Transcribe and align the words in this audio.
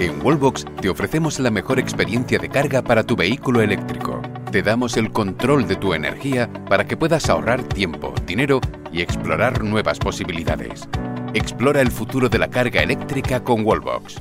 En 0.00 0.20
Wallbox 0.26 0.64
te 0.80 0.88
ofrecemos 0.88 1.38
la 1.38 1.52
mejor 1.52 1.78
experiencia 1.78 2.40
de 2.40 2.48
carga 2.48 2.82
para 2.82 3.04
tu 3.04 3.14
vehículo 3.14 3.60
eléctrico. 3.60 4.20
Te 4.50 4.60
damos 4.60 4.96
el 4.96 5.12
control 5.12 5.68
de 5.68 5.76
tu 5.76 5.94
energía 5.94 6.52
para 6.68 6.84
que 6.84 6.96
puedas 6.96 7.30
ahorrar 7.30 7.62
tiempo, 7.62 8.12
dinero 8.26 8.60
y 8.92 9.02
explorar 9.02 9.62
nuevas 9.62 10.00
posibilidades. 10.00 10.88
Explora 11.32 11.80
el 11.80 11.92
futuro 11.92 12.28
de 12.28 12.40
la 12.40 12.50
carga 12.50 12.82
eléctrica 12.82 13.44
con 13.44 13.64
Wallbox. 13.64 14.20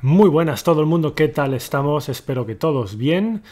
Muy 0.00 0.30
buenas 0.30 0.64
todo 0.64 0.80
el 0.80 0.86
mundo, 0.86 1.14
¿qué 1.14 1.28
tal 1.28 1.52
estamos? 1.52 2.08
Espero 2.08 2.46
que 2.46 2.54
todos 2.54 2.96
bien, 2.96 3.42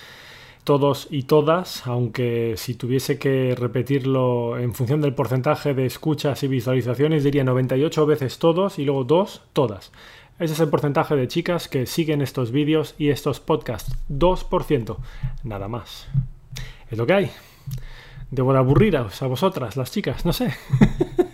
todos 0.65 1.07
y 1.11 1.25
todas, 1.25 1.87
aunque 1.87 2.55
si 2.57 2.75
tuviese 2.75 3.19
que 3.19 3.55
repetirlo 3.55 4.59
en 4.59 4.73
función 4.73 5.03
del 5.03 5.15
porcentaje 5.15 5.75
de 5.75 5.85
escuchas 5.85 6.43
y 6.43 6.49
visualizaciones 6.49 7.25
diría 7.25 7.45
98 7.45 8.07
veces 8.07 8.39
todos 8.39 8.79
y 8.79 8.87
luego 8.87 9.05
2 9.05 9.43
todas. 9.53 9.93
Ese 10.39 10.55
es 10.55 10.61
el 10.61 10.69
porcentaje 10.69 11.15
de 11.15 11.29
chicas 11.29 11.69
que 11.69 11.87
siguen 11.87 12.23
estos 12.23 12.51
vídeos 12.51 12.95
y 12.99 13.11
estos 13.11 13.39
podcasts. 13.39 13.97
2%. 14.09 14.97
Nada 15.45 15.69
más. 15.69 16.09
Es 16.91 16.99
lo 16.99 17.07
que 17.07 17.13
hay. 17.13 17.31
Debo 18.31 18.53
de 18.53 18.59
aburriros 18.59 19.23
a 19.23 19.27
vosotras, 19.27 19.77
las 19.77 19.93
chicas, 19.93 20.25
no 20.25 20.33
sé. 20.33 20.53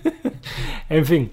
en 0.89 1.07
fin. 1.07 1.31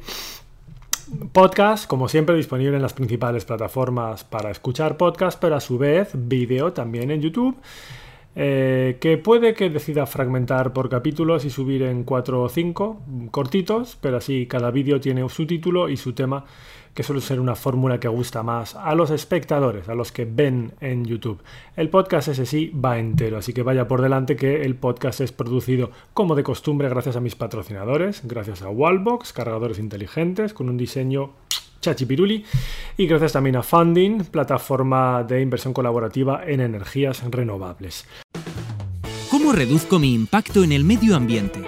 Podcast, 1.31 1.87
como 1.87 2.07
siempre, 2.07 2.35
disponible 2.35 2.75
en 2.75 2.81
las 2.81 2.93
principales 2.93 3.45
plataformas 3.45 4.23
para 4.23 4.51
escuchar 4.51 4.95
podcast, 4.97 5.39
pero 5.39 5.55
a 5.55 5.59
su 5.59 5.77
vez 5.77 6.11
vídeo 6.13 6.71
también 6.71 7.11
en 7.11 7.21
YouTube. 7.21 7.57
Eh, 8.37 8.97
que 8.99 9.17
puede 9.17 9.53
que 9.53 9.69
decida 9.69 10.05
fragmentar 10.05 10.73
por 10.73 10.89
capítulos 10.89 11.45
y 11.45 11.49
subir 11.49 11.83
en 11.83 12.03
4 12.03 12.41
o 12.41 12.49
5 12.49 13.01
cortitos, 13.31 13.97
pero 14.01 14.17
así 14.17 14.45
cada 14.45 14.71
vídeo 14.71 14.99
tiene 14.99 15.27
su 15.29 15.47
título 15.47 15.87
y 15.87 15.95
su 15.95 16.11
tema 16.11 16.43
que 16.95 17.03
suele 17.03 17.21
ser 17.21 17.39
una 17.39 17.55
fórmula 17.55 17.99
que 17.99 18.07
gusta 18.07 18.41
más 18.41 18.73
a 18.73 18.95
los 18.95 19.11
espectadores, 19.11 19.89
a 19.89 19.95
los 19.95 20.11
que 20.11 20.25
ven 20.25 20.71
en 20.79 21.05
YouTube. 21.05 21.43
El 21.75 21.89
podcast 21.89 22.29
ese 22.29 22.45
sí 22.45 22.71
va 22.73 22.97
entero, 22.97 23.37
así 23.37 23.53
que 23.53 23.61
vaya 23.61 23.87
por 23.87 24.01
delante 24.01 24.37
que 24.37 24.63
el 24.63 24.75
podcast 24.75 25.19
es 25.19 25.33
producido 25.33 25.91
como 26.13 26.35
de 26.35 26.43
costumbre 26.43 26.89
gracias 26.89 27.17
a 27.17 27.19
mis 27.19 27.35
patrocinadores, 27.35 28.21
gracias 28.23 28.61
a 28.61 28.69
Wallbox, 28.69 29.33
cargadores 29.33 29.77
inteligentes 29.77 30.53
con 30.53 30.69
un 30.69 30.77
diseño 30.77 31.33
chachipiruli 31.81 32.45
y 32.97 33.07
gracias 33.07 33.33
también 33.33 33.57
a 33.57 33.63
Funding, 33.63 34.23
plataforma 34.31 35.23
de 35.23 35.41
inversión 35.41 35.73
colaborativa 35.73 36.43
en 36.47 36.61
energías 36.61 37.21
renovables. 37.29 38.07
¿Cómo 39.29 39.51
reduzco 39.51 39.99
mi 39.99 40.13
impacto 40.13 40.63
en 40.63 40.71
el 40.71 40.85
medio 40.85 41.15
ambiente? 41.15 41.59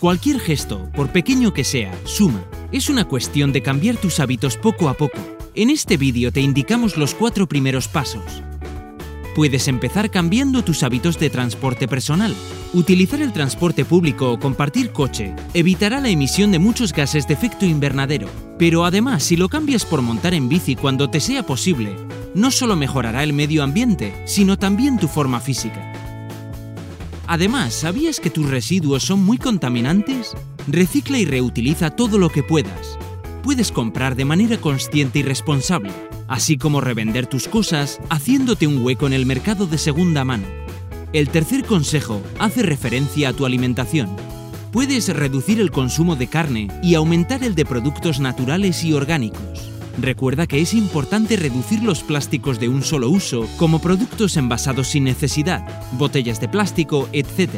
Cualquier 0.00 0.40
gesto, 0.40 0.90
por 0.94 1.10
pequeño 1.10 1.54
que 1.54 1.64
sea, 1.64 1.90
suma. 2.04 2.44
Es 2.70 2.90
una 2.90 3.06
cuestión 3.06 3.50
de 3.52 3.62
cambiar 3.62 3.96
tus 3.96 4.20
hábitos 4.20 4.58
poco 4.58 4.90
a 4.90 4.94
poco. 4.94 5.18
En 5.54 5.70
este 5.70 5.96
vídeo 5.96 6.30
te 6.30 6.42
indicamos 6.42 6.98
los 6.98 7.14
cuatro 7.14 7.48
primeros 7.48 7.88
pasos. 7.88 8.42
Puedes 9.34 9.68
empezar 9.68 10.10
cambiando 10.10 10.62
tus 10.62 10.82
hábitos 10.82 11.18
de 11.18 11.30
transporte 11.30 11.88
personal. 11.88 12.34
Utilizar 12.74 13.22
el 13.22 13.32
transporte 13.32 13.86
público 13.86 14.32
o 14.32 14.38
compartir 14.38 14.92
coche 14.92 15.34
evitará 15.54 15.98
la 16.02 16.10
emisión 16.10 16.52
de 16.52 16.58
muchos 16.58 16.92
gases 16.92 17.26
de 17.26 17.32
efecto 17.32 17.64
invernadero. 17.64 18.28
Pero 18.58 18.84
además, 18.84 19.22
si 19.22 19.36
lo 19.36 19.48
cambias 19.48 19.86
por 19.86 20.02
montar 20.02 20.34
en 20.34 20.50
bici 20.50 20.76
cuando 20.76 21.08
te 21.08 21.20
sea 21.20 21.42
posible, 21.42 21.96
no 22.34 22.50
solo 22.50 22.76
mejorará 22.76 23.22
el 23.22 23.32
medio 23.32 23.62
ambiente, 23.62 24.14
sino 24.26 24.58
también 24.58 24.98
tu 24.98 25.08
forma 25.08 25.40
física. 25.40 26.05
Además, 27.28 27.74
¿sabías 27.74 28.20
que 28.20 28.30
tus 28.30 28.48
residuos 28.48 29.02
son 29.02 29.24
muy 29.24 29.36
contaminantes? 29.36 30.34
Recicla 30.68 31.18
y 31.18 31.24
reutiliza 31.24 31.90
todo 31.90 32.18
lo 32.18 32.28
que 32.28 32.44
puedas. 32.44 32.98
Puedes 33.42 33.72
comprar 33.72 34.14
de 34.14 34.24
manera 34.24 34.58
consciente 34.58 35.18
y 35.18 35.22
responsable, 35.22 35.90
así 36.28 36.56
como 36.56 36.80
revender 36.80 37.26
tus 37.26 37.48
cosas 37.48 38.00
haciéndote 38.10 38.66
un 38.66 38.84
hueco 38.84 39.06
en 39.06 39.12
el 39.12 39.26
mercado 39.26 39.66
de 39.66 39.78
segunda 39.78 40.24
mano. 40.24 40.46
El 41.12 41.28
tercer 41.28 41.64
consejo 41.64 42.22
hace 42.38 42.62
referencia 42.62 43.30
a 43.30 43.32
tu 43.32 43.44
alimentación. 43.44 44.08
Puedes 44.70 45.08
reducir 45.08 45.60
el 45.60 45.70
consumo 45.70 46.14
de 46.14 46.28
carne 46.28 46.68
y 46.82 46.94
aumentar 46.94 47.42
el 47.42 47.54
de 47.54 47.64
productos 47.64 48.20
naturales 48.20 48.84
y 48.84 48.92
orgánicos. 48.92 49.75
Recuerda 49.98 50.46
que 50.46 50.60
es 50.60 50.74
importante 50.74 51.36
reducir 51.36 51.82
los 51.82 52.02
plásticos 52.02 52.60
de 52.60 52.68
un 52.68 52.82
solo 52.82 53.08
uso, 53.08 53.48
como 53.56 53.80
productos 53.80 54.36
envasados 54.36 54.88
sin 54.88 55.04
necesidad, 55.04 55.66
botellas 55.92 56.40
de 56.40 56.48
plástico, 56.48 57.08
etc. 57.12 57.50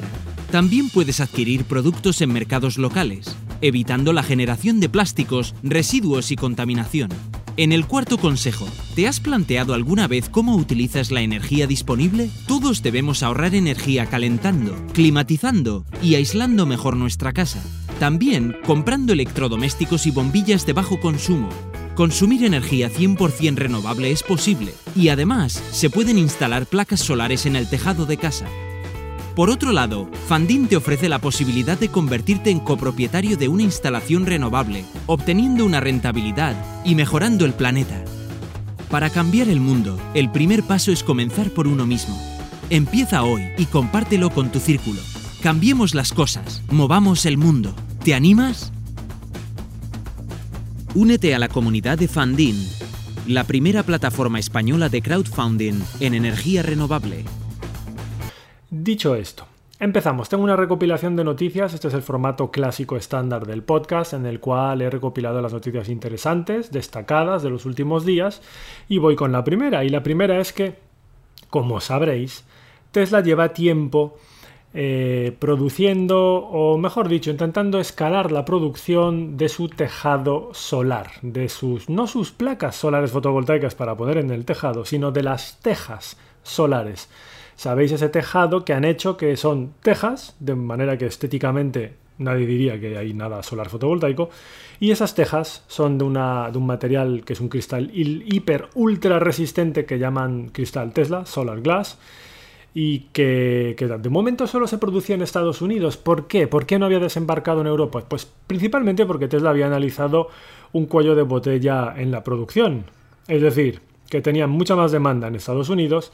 También 0.53 0.89
puedes 0.89 1.21
adquirir 1.21 1.65
productos 1.65 2.21
en 2.23 2.33
mercados 2.33 2.79
locales, 2.79 3.37
evitando 3.61 4.13
la 4.13 4.23
generación 4.23 4.79
de 4.79 4.89
plásticos, 4.89 5.55
residuos 5.63 6.31
y 6.31 6.37
contaminación. 6.37 7.11
En 7.57 7.73
el 7.73 7.87
cuarto 7.87 8.19
consejo, 8.19 8.69
¿te 8.95 9.09
has 9.09 9.19
planteado 9.19 9.75
alguna 9.75 10.07
vez 10.07 10.29
cómo 10.29 10.55
utilizas 10.55 11.11
la 11.11 11.23
energía 11.23 11.67
disponible? 11.67 12.31
Todos 12.47 12.85
debemos 12.85 13.25
ahorrar 13.25 13.57
energía 13.57 14.07
calentando, 14.07 14.77
climatizando 14.93 15.85
y 16.01 16.15
aislando 16.15 16.67
mejor 16.67 16.97
nuestra 16.97 17.33
casa. 17.33 17.61
También 17.99 18.57
comprando 18.65 19.13
electrodomésticos 19.13 20.07
y 20.07 20.13
bombillas 20.13 20.67
de 20.67 20.73
bajo 20.73 21.01
consumo, 21.01 21.49
Consumir 21.99 22.45
energía 22.45 22.93
100% 22.93 23.57
renovable 23.57 24.13
es 24.13 24.23
posible 24.23 24.73
y 24.95 25.09
además 25.09 25.61
se 25.73 25.91
pueden 25.91 26.17
instalar 26.17 26.65
placas 26.65 27.01
solares 27.01 27.45
en 27.45 27.57
el 27.57 27.69
tejado 27.69 28.07
de 28.07 28.17
casa. 28.17 28.47
Por 29.35 29.51
otro 29.51 29.73
lado, 29.73 30.09
Fandin 30.29 30.69
te 30.69 30.77
ofrece 30.77 31.09
la 31.09 31.19
posibilidad 31.19 31.77
de 31.77 31.89
convertirte 31.89 32.51
en 32.51 32.61
copropietario 32.61 33.37
de 33.37 33.49
una 33.49 33.65
instalación 33.65 34.27
renovable, 34.27 34.85
obteniendo 35.07 35.65
una 35.65 35.81
rentabilidad 35.81 36.55
y 36.85 36.95
mejorando 36.95 37.45
el 37.45 37.55
planeta. 37.55 38.05
Para 38.93 39.11
cambiar 39.11 39.49
el 39.49 39.59
mundo, 39.59 39.99
el 40.15 40.31
primer 40.31 40.63
paso 40.63 40.93
es 40.93 41.03
comenzar 41.03 41.51
por 41.51 41.67
uno 41.67 41.85
mismo. 41.85 42.17
Empieza 42.71 43.25
hoy 43.25 43.43
y 43.59 43.65
compártelo 43.65 44.31
con 44.31 44.53
tu 44.53 44.61
círculo. 44.61 45.01
Cambiemos 45.43 45.97
las 45.97 46.13
cosas, 46.13 46.63
movamos 46.71 47.27
el 47.27 47.39
mundo. 47.39 47.75
¿Te 48.05 48.15
animas? 48.15 48.71
Únete 50.95 51.35
a 51.35 51.39
la 51.39 51.49
comunidad 51.49 51.99
de 51.99 52.09
Fundin, 52.09 52.57
la 53.27 53.45
primera 53.45 53.83
plataforma 53.83 54.39
española 54.39 54.89
de 54.89 55.03
crowdfunding 55.03 55.75
en 56.01 56.15
energía 56.15 56.63
renovable. 56.63 57.27
Dicho 58.71 59.15
esto, 59.15 59.47
empezamos. 59.79 60.31
Tengo 60.31 60.45
una 60.45 60.57
recopilación 60.57 61.15
de 61.15 61.25
noticias. 61.25 61.75
Este 61.75 61.89
es 61.89 61.95
el 61.95 62.01
formato 62.01 62.51
clásico 62.51 62.97
estándar 62.97 63.47
del 63.47 63.63
podcast 63.63 64.15
en 64.15 64.25
el 64.25 64.41
cual 64.41 64.81
he 64.81 64.89
recopilado 64.89 65.43
las 65.43 65.53
noticias 65.53 65.91
interesantes, 65.91 66.71
destacadas 66.71 67.43
de 67.43 67.51
los 67.51 67.67
últimos 67.67 68.07
días. 68.07 68.41
Y 68.89 68.97
voy 68.97 69.15
con 69.15 69.31
la 69.31 69.45
primera. 69.45 69.85
Y 69.85 69.91
la 69.91 70.03
primera 70.03 70.41
es 70.41 70.55
que, 70.55 70.79
como 71.51 71.83
sabréis, 71.83 72.45
Tesla 72.93 73.21
lleva 73.21 73.53
tiempo 73.53 74.17
eh, 74.81 75.35
produciendo, 75.41 76.37
o 76.37 76.79
mejor 76.79 77.09
dicho, 77.09 77.33
intentando 77.33 77.81
escalar 77.81 78.31
la 78.31 78.45
producción 78.45 79.37
de 79.37 79.49
su 79.49 79.69
tejado 79.69 80.51
solar, 80.53 81.11
de 81.23 81.49
sus, 81.49 81.89
no 81.89 82.07
sus 82.07 82.31
placas 82.31 82.77
solares 82.77 83.11
fotovoltaicas 83.11 83.75
para 83.75 83.97
poner 83.97 84.19
en 84.19 84.31
el 84.31 84.45
tejado, 84.45 84.85
sino 84.85 85.11
de 85.11 85.25
las 85.25 85.59
tejas 85.63 86.17
solares. 86.45 87.11
Sabéis 87.57 87.91
ese 87.91 88.09
tejado 88.09 88.65
que 88.65 88.73
han 88.73 88.85
hecho 88.85 89.17
que 89.17 89.37
son 89.37 89.75
tejas, 89.83 90.37
de 90.39 90.55
manera 90.55 90.97
que 90.97 91.07
estéticamente 91.07 91.95
nadie 92.19 92.47
diría 92.47 92.79
que 92.79 92.97
hay 92.97 93.13
nada 93.15 93.43
solar 93.43 93.71
fotovoltaico, 93.71 94.31
y 94.79 94.93
esas 94.93 95.17
tejas 95.17 95.65
son 95.67 95.99
de, 95.99 96.05
una, 96.05 96.53
de 96.53 96.59
un 96.59 96.67
material 96.67 97.25
que 97.25 97.33
es 97.33 97.41
un 97.41 97.49
cristal 97.49 97.91
hiper 97.93 98.69
ultra 98.77 99.19
resistente 99.19 99.87
que 99.87 99.99
llaman 99.99 100.51
cristal 100.51 100.93
Tesla, 100.93 101.27
Solar 101.27 101.63
Glass, 101.63 101.99
y 102.81 103.09
que, 103.13 103.75
de 103.77 104.09
momento 104.09 104.47
solo 104.47 104.69
se 104.69 104.79
producía 104.79 105.17
en 105.17 105.23
Estados 105.23 105.63
Unidos. 105.63 105.97
¿Por 105.97 106.29
qué? 106.29 106.47
¿Por 106.47 106.65
qué 106.65 106.79
no 106.79 106.87
había 106.87 107.01
desembarcado 107.01 107.61
en 107.61 107.67
Europa? 107.67 108.05
Pues 108.09 108.25
principalmente 108.47 109.05
porque 109.05 109.27
Tesla 109.27 109.51
había 109.51 109.67
analizado 109.67 110.29
un 110.71 110.87
cuello 110.87 111.17
de 111.17 111.23
botella 111.23 111.93
en 111.97 112.13
la 112.13 112.23
producción. 112.23 112.85
Es 113.27 113.43
decir, 113.43 113.81
que 114.09 114.21
tenía 114.21 114.47
mucha 114.47 114.77
más 114.77 114.93
demanda 114.93 115.27
en 115.27 115.35
Estados 115.35 115.71
Unidos 115.71 116.13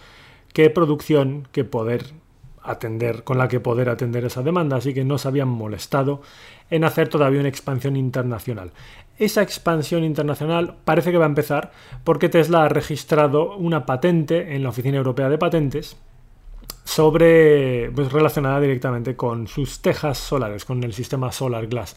que 0.55 0.71
producción 0.71 1.47
que 1.53 1.65
poder 1.65 2.15
atender, 2.63 3.25
con 3.25 3.37
la 3.37 3.49
que 3.49 3.61
poder 3.61 3.91
atender 3.91 4.25
esa 4.25 4.41
demanda, 4.41 4.79
así 4.79 4.95
que 4.95 5.05
no 5.05 5.19
se 5.19 5.29
habían 5.29 5.49
molestado 5.49 6.23
en 6.71 6.85
hacer 6.85 7.11
todavía 7.11 7.41
una 7.41 7.51
expansión 7.51 7.95
internacional. 7.95 8.73
Esa 9.19 9.43
expansión 9.43 10.03
internacional 10.03 10.77
parece 10.87 11.13
que 11.13 11.19
va 11.19 11.27
a 11.27 11.29
empezar 11.29 11.73
porque 12.05 12.31
Tesla 12.31 12.65
ha 12.65 12.71
registrado 12.71 13.55
una 13.55 13.85
patente 13.85 14.57
en 14.57 14.63
la 14.63 14.71
Oficina 14.71 14.97
Europea 14.97 15.29
de 15.29 15.37
Patentes 15.37 15.99
sobre 16.85 17.91
pues, 17.95 18.13
relacionada 18.13 18.61
directamente 18.61 19.17
con 19.17 19.49
sus 19.49 19.81
tejas 19.81 20.19
solares, 20.19 20.65
con 20.65 20.85
el 20.85 20.93
sistema 20.93 21.33
Solar 21.33 21.67
Glass. 21.67 21.97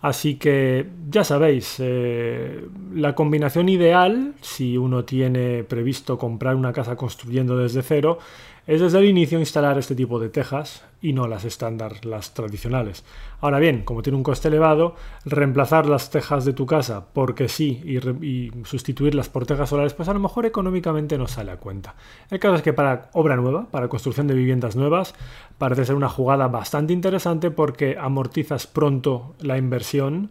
Así 0.00 0.34
que 0.34 0.86
ya 1.08 1.24
sabéis, 1.24 1.76
eh, 1.78 2.66
la 2.94 3.14
combinación 3.14 3.70
ideal, 3.70 4.34
si 4.42 4.76
uno 4.76 5.04
tiene 5.04 5.64
previsto 5.64 6.18
comprar 6.18 6.56
una 6.56 6.74
casa 6.74 6.94
construyendo 6.94 7.56
desde 7.56 7.82
cero, 7.82 8.18
es 8.66 8.80
desde 8.80 8.98
el 8.98 9.04
inicio 9.04 9.38
instalar 9.38 9.78
este 9.78 9.94
tipo 9.94 10.18
de 10.18 10.30
tejas 10.30 10.84
y 11.02 11.12
no 11.12 11.28
las 11.28 11.44
estándar, 11.44 12.04
las 12.06 12.32
tradicionales. 12.32 13.04
Ahora 13.40 13.58
bien, 13.58 13.82
como 13.82 14.00
tiene 14.00 14.16
un 14.16 14.22
coste 14.22 14.48
elevado, 14.48 14.94
reemplazar 15.26 15.86
las 15.86 16.08
tejas 16.08 16.46
de 16.46 16.54
tu 16.54 16.64
casa 16.64 17.06
porque 17.12 17.48
sí 17.48 17.82
y, 17.84 18.50
sustituirlas 18.64 19.28
por 19.28 19.44
tejas 19.44 19.68
solares, 19.68 19.92
pues 19.92 20.08
a 20.08 20.14
lo 20.14 20.20
mejor 20.20 20.46
económicamente 20.46 21.18
no 21.18 21.26
sale 21.26 21.52
a 21.52 21.58
cuenta. 21.58 21.94
El 22.30 22.40
caso 22.40 22.54
es 22.54 22.62
que 22.62 22.72
para 22.72 23.10
obra 23.12 23.36
nueva, 23.36 23.66
para 23.70 23.88
construcción 23.88 24.26
de 24.26 24.34
viviendas 24.34 24.76
nuevas, 24.76 25.14
parece 25.58 25.84
ser 25.84 25.94
una 25.94 26.08
jugada 26.08 26.48
bastante 26.48 26.94
interesante 26.94 27.50
porque 27.50 27.98
amortizas 28.00 28.66
pronto 28.66 29.34
la 29.40 29.58
inversión 29.58 30.30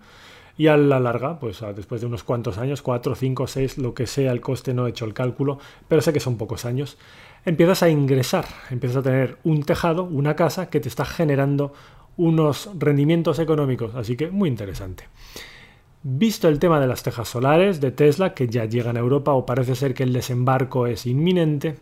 y 0.58 0.68
a 0.68 0.78
la 0.78 1.00
larga, 1.00 1.40
pues 1.40 1.64
después 1.76 2.02
de 2.02 2.08
unos 2.08 2.24
cuantos 2.24 2.58
años, 2.58 2.82
4, 2.82 3.16
5, 3.16 3.48
6, 3.48 3.78
lo 3.80 3.94
que 3.94 4.06
sea 4.06 4.32
el 4.32 4.42
coste, 4.42 4.74
no 4.74 4.86
he 4.86 4.92
hecho 4.92 5.06
el 5.06 5.14
cálculo, 5.14 5.60
pero 5.88 6.02
sé 6.02 6.14
que 6.14 6.20
son 6.20 6.38
pocos 6.38 6.66
años, 6.66 6.98
empiezas 7.46 7.84
a 7.84 7.90
ingresar, 7.90 8.46
empiezas 8.70 8.98
a 8.98 9.04
tener 9.04 9.38
un 9.44 9.64
tejado, 9.64 10.04
una 10.04 10.36
casa 10.36 10.70
que 10.70 10.80
te 10.80 10.90
está 10.90 11.06
generando 11.06 11.74
unos 12.18 12.70
rendimientos 12.78 13.40
económicos, 13.40 13.96
así 13.96 14.16
que 14.16 14.30
muy 14.30 14.50
interesante. 14.50 15.08
Visto 16.04 16.50
el 16.50 16.60
tema 16.60 16.80
de 16.80 16.88
las 16.88 17.02
tejas 17.02 17.30
solares 17.30 17.80
de 17.80 17.92
Tesla, 17.92 18.34
que 18.34 18.48
ya 18.48 18.66
llegan 18.66 18.98
a 18.98 19.00
Europa 19.00 19.34
o 19.34 19.46
parece 19.46 19.76
ser 19.76 19.94
que 19.94 20.04
el 20.04 20.14
desembarco 20.14 20.86
es 20.86 21.06
inminente, 21.06 21.78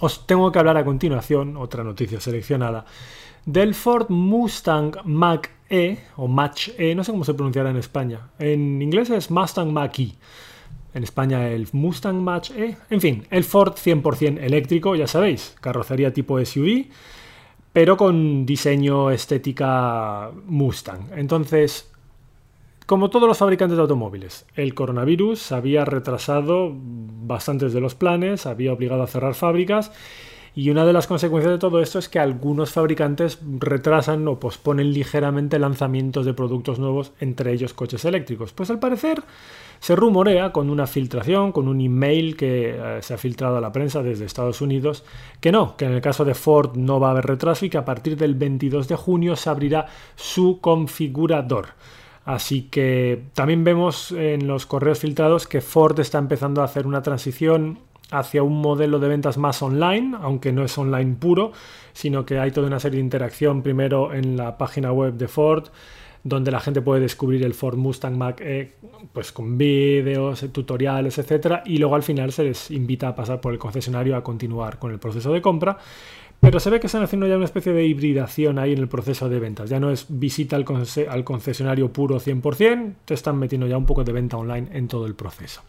os 0.00 0.26
tengo 0.26 0.52
que 0.52 0.58
hablar 0.58 0.76
a 0.76 0.84
continuación, 0.84 1.56
otra 1.56 1.84
noticia 1.84 2.20
seleccionada, 2.20 2.84
del 3.46 3.74
Ford 3.74 4.10
Mustang 4.10 4.96
Mach 5.04 5.46
E 5.70 5.98
o 6.16 6.28
Mach 6.28 6.68
E, 6.78 6.94
no 6.94 7.04
sé 7.04 7.12
cómo 7.12 7.24
se 7.24 7.34
pronunciará 7.34 7.70
en 7.70 7.76
España. 7.76 8.28
En 8.38 8.82
inglés 8.82 9.10
es 9.10 9.30
Mustang 9.30 9.72
Mach 9.72 9.98
E. 9.98 10.12
En 10.98 11.04
España 11.04 11.48
el 11.48 11.68
Mustang 11.70 12.16
Mach 12.16 12.50
E. 12.50 12.76
En 12.90 13.00
fin, 13.00 13.24
el 13.30 13.44
Ford 13.44 13.74
100% 13.74 14.42
eléctrico, 14.42 14.96
ya 14.96 15.06
sabéis, 15.06 15.54
carrocería 15.60 16.12
tipo 16.12 16.44
SUV, 16.44 16.86
pero 17.72 17.96
con 17.96 18.44
diseño 18.44 19.12
estética 19.12 20.32
Mustang. 20.46 21.12
Entonces, 21.14 21.88
como 22.84 23.10
todos 23.10 23.28
los 23.28 23.38
fabricantes 23.38 23.76
de 23.76 23.82
automóviles, 23.82 24.44
el 24.56 24.74
coronavirus 24.74 25.52
había 25.52 25.84
retrasado 25.84 26.72
bastantes 26.74 27.72
de 27.72 27.80
los 27.80 27.94
planes, 27.94 28.44
había 28.46 28.72
obligado 28.72 29.04
a 29.04 29.06
cerrar 29.06 29.34
fábricas 29.34 29.92
y 30.54 30.70
una 30.70 30.84
de 30.84 30.92
las 30.92 31.06
consecuencias 31.06 31.52
de 31.52 31.58
todo 31.58 31.80
esto 31.80 31.98
es 31.98 32.08
que 32.08 32.18
algunos 32.18 32.72
fabricantes 32.72 33.38
retrasan 33.58 34.26
o 34.28 34.40
posponen 34.40 34.92
ligeramente 34.92 35.58
lanzamientos 35.58 36.26
de 36.26 36.34
productos 36.34 36.78
nuevos, 36.78 37.12
entre 37.20 37.52
ellos 37.52 37.74
coches 37.74 38.04
eléctricos. 38.04 38.52
Pues 38.52 38.70
al 38.70 38.78
parecer 38.78 39.22
se 39.80 39.94
rumorea 39.94 40.52
con 40.52 40.70
una 40.70 40.86
filtración, 40.86 41.52
con 41.52 41.68
un 41.68 41.80
email 41.80 42.36
que 42.36 42.76
eh, 42.76 42.98
se 43.02 43.14
ha 43.14 43.18
filtrado 43.18 43.56
a 43.56 43.60
la 43.60 43.72
prensa 43.72 44.02
desde 44.02 44.24
Estados 44.24 44.60
Unidos, 44.60 45.04
que 45.40 45.52
no, 45.52 45.76
que 45.76 45.84
en 45.84 45.92
el 45.92 46.00
caso 46.00 46.24
de 46.24 46.34
Ford 46.34 46.76
no 46.76 46.98
va 46.98 47.08
a 47.08 47.10
haber 47.12 47.26
retraso 47.26 47.64
y 47.64 47.70
que 47.70 47.78
a 47.78 47.84
partir 47.84 48.16
del 48.16 48.34
22 48.34 48.88
de 48.88 48.96
junio 48.96 49.36
se 49.36 49.50
abrirá 49.50 49.86
su 50.16 50.60
configurador. 50.60 51.68
Así 52.24 52.64
que 52.64 53.22
también 53.32 53.64
vemos 53.64 54.12
en 54.12 54.46
los 54.46 54.66
correos 54.66 54.98
filtrados 54.98 55.46
que 55.46 55.62
Ford 55.62 55.98
está 55.98 56.18
empezando 56.18 56.60
a 56.60 56.64
hacer 56.64 56.86
una 56.86 57.00
transición 57.00 57.78
hacia 58.10 58.42
un 58.42 58.60
modelo 58.60 58.98
de 58.98 59.08
ventas 59.08 59.38
más 59.38 59.62
online, 59.62 60.16
aunque 60.20 60.52
no 60.52 60.64
es 60.64 60.76
online 60.78 61.16
puro, 61.18 61.52
sino 61.92 62.24
que 62.24 62.38
hay 62.38 62.50
toda 62.50 62.66
una 62.66 62.80
serie 62.80 62.98
de 62.98 63.04
interacción 63.04 63.62
primero 63.62 64.14
en 64.14 64.36
la 64.36 64.56
página 64.56 64.92
web 64.92 65.14
de 65.14 65.28
Ford, 65.28 65.68
donde 66.24 66.50
la 66.50 66.60
gente 66.60 66.82
puede 66.82 67.00
descubrir 67.00 67.44
el 67.44 67.54
Ford 67.54 67.76
Mustang 67.76 68.16
Mach 68.16 68.40
E 68.40 68.74
pues 69.12 69.32
con 69.32 69.56
vídeos, 69.56 70.44
tutoriales, 70.52 71.18
etcétera, 71.18 71.62
y 71.64 71.78
luego 71.78 71.94
al 71.94 72.02
final 72.02 72.32
se 72.32 72.44
les 72.44 72.70
invita 72.70 73.08
a 73.08 73.14
pasar 73.14 73.40
por 73.40 73.52
el 73.52 73.58
concesionario 73.58 74.16
a 74.16 74.24
continuar 74.24 74.78
con 74.78 74.92
el 74.92 74.98
proceso 74.98 75.32
de 75.32 75.40
compra. 75.40 75.78
Pero 76.40 76.60
se 76.60 76.70
ve 76.70 76.78
que 76.78 76.86
están 76.86 77.02
haciendo 77.02 77.26
ya 77.26 77.34
una 77.34 77.46
especie 77.46 77.72
de 77.72 77.84
hibridación 77.84 78.60
ahí 78.60 78.72
en 78.72 78.78
el 78.78 78.88
proceso 78.88 79.28
de 79.28 79.40
ventas. 79.40 79.70
Ya 79.70 79.80
no 79.80 79.90
es 79.90 80.06
visita 80.08 80.54
al, 80.54 80.64
al 81.08 81.24
concesionario 81.24 81.92
puro 81.92 82.20
100%, 82.20 82.94
te 83.04 83.14
están 83.14 83.38
metiendo 83.38 83.66
ya 83.66 83.76
un 83.76 83.86
poco 83.86 84.04
de 84.04 84.12
venta 84.12 84.36
online 84.36 84.68
en 84.72 84.86
todo 84.86 85.06
el 85.06 85.16
proceso. 85.16 85.62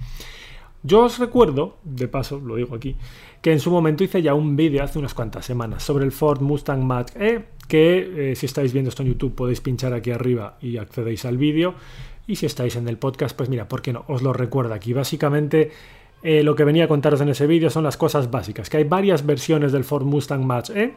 Yo 0.81 1.03
os 1.03 1.19
recuerdo, 1.19 1.77
de 1.83 2.07
paso 2.07 2.39
lo 2.39 2.55
digo 2.55 2.75
aquí, 2.75 2.95
que 3.41 3.51
en 3.51 3.59
su 3.59 3.69
momento 3.69 4.03
hice 4.03 4.21
ya 4.21 4.33
un 4.33 4.55
vídeo 4.55 4.83
hace 4.83 4.97
unas 4.97 5.13
cuantas 5.13 5.45
semanas 5.45 5.83
sobre 5.83 6.05
el 6.05 6.11
Ford 6.11 6.41
Mustang 6.41 6.83
Mach 6.83 7.15
E, 7.15 7.45
que 7.67 8.31
eh, 8.31 8.35
si 8.35 8.45
estáis 8.45 8.71
viendo 8.71 8.89
esto 8.89 9.03
en 9.03 9.09
YouTube 9.09 9.35
podéis 9.35 9.61
pinchar 9.61 9.93
aquí 9.93 10.11
arriba 10.11 10.57
y 10.61 10.77
accedéis 10.77 11.25
al 11.25 11.37
vídeo. 11.37 11.75
Y 12.27 12.35
si 12.37 12.45
estáis 12.45 12.75
en 12.75 12.87
el 12.87 12.97
podcast, 12.97 13.35
pues 13.35 13.49
mira, 13.49 13.67
¿por 13.67 13.81
qué 13.81 13.91
no? 13.91 14.05
Os 14.07 14.21
lo 14.21 14.33
recuerdo 14.33 14.73
aquí. 14.73 14.93
Básicamente 14.93 15.71
eh, 16.23 16.43
lo 16.43 16.55
que 16.55 16.63
venía 16.63 16.85
a 16.85 16.87
contaros 16.87 17.21
en 17.21 17.29
ese 17.29 17.47
vídeo 17.47 17.69
son 17.69 17.83
las 17.83 17.97
cosas 17.97 18.31
básicas, 18.31 18.69
que 18.69 18.77
hay 18.77 18.83
varias 18.83 19.25
versiones 19.25 19.71
del 19.71 19.83
Ford 19.83 20.05
Mustang 20.05 20.45
Mach 20.45 20.69
E 20.69 20.93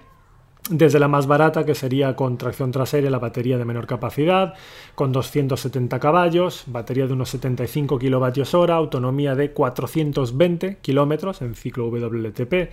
desde 0.71 1.01
la 1.01 1.09
más 1.09 1.27
barata, 1.27 1.65
que 1.65 1.75
sería 1.75 2.15
con 2.15 2.39
tracción 2.39 2.71
trasera 2.71 3.11
la 3.11 3.19
batería 3.19 3.59
de 3.59 3.65
menor 3.65 3.87
capacidad, 3.87 4.55
con 4.95 5.11
270 5.11 5.99
caballos, 5.99 6.65
batería 6.67 7.07
de 7.07 7.15
unos 7.15 7.31
75 7.31 7.99
kWh, 7.99 8.71
autonomía 8.71 9.35
de 9.35 9.51
420 9.51 10.79
kilómetros 10.81 11.43
en 11.43 11.55
ciclo 11.55 11.89
WLTP, 11.89 12.71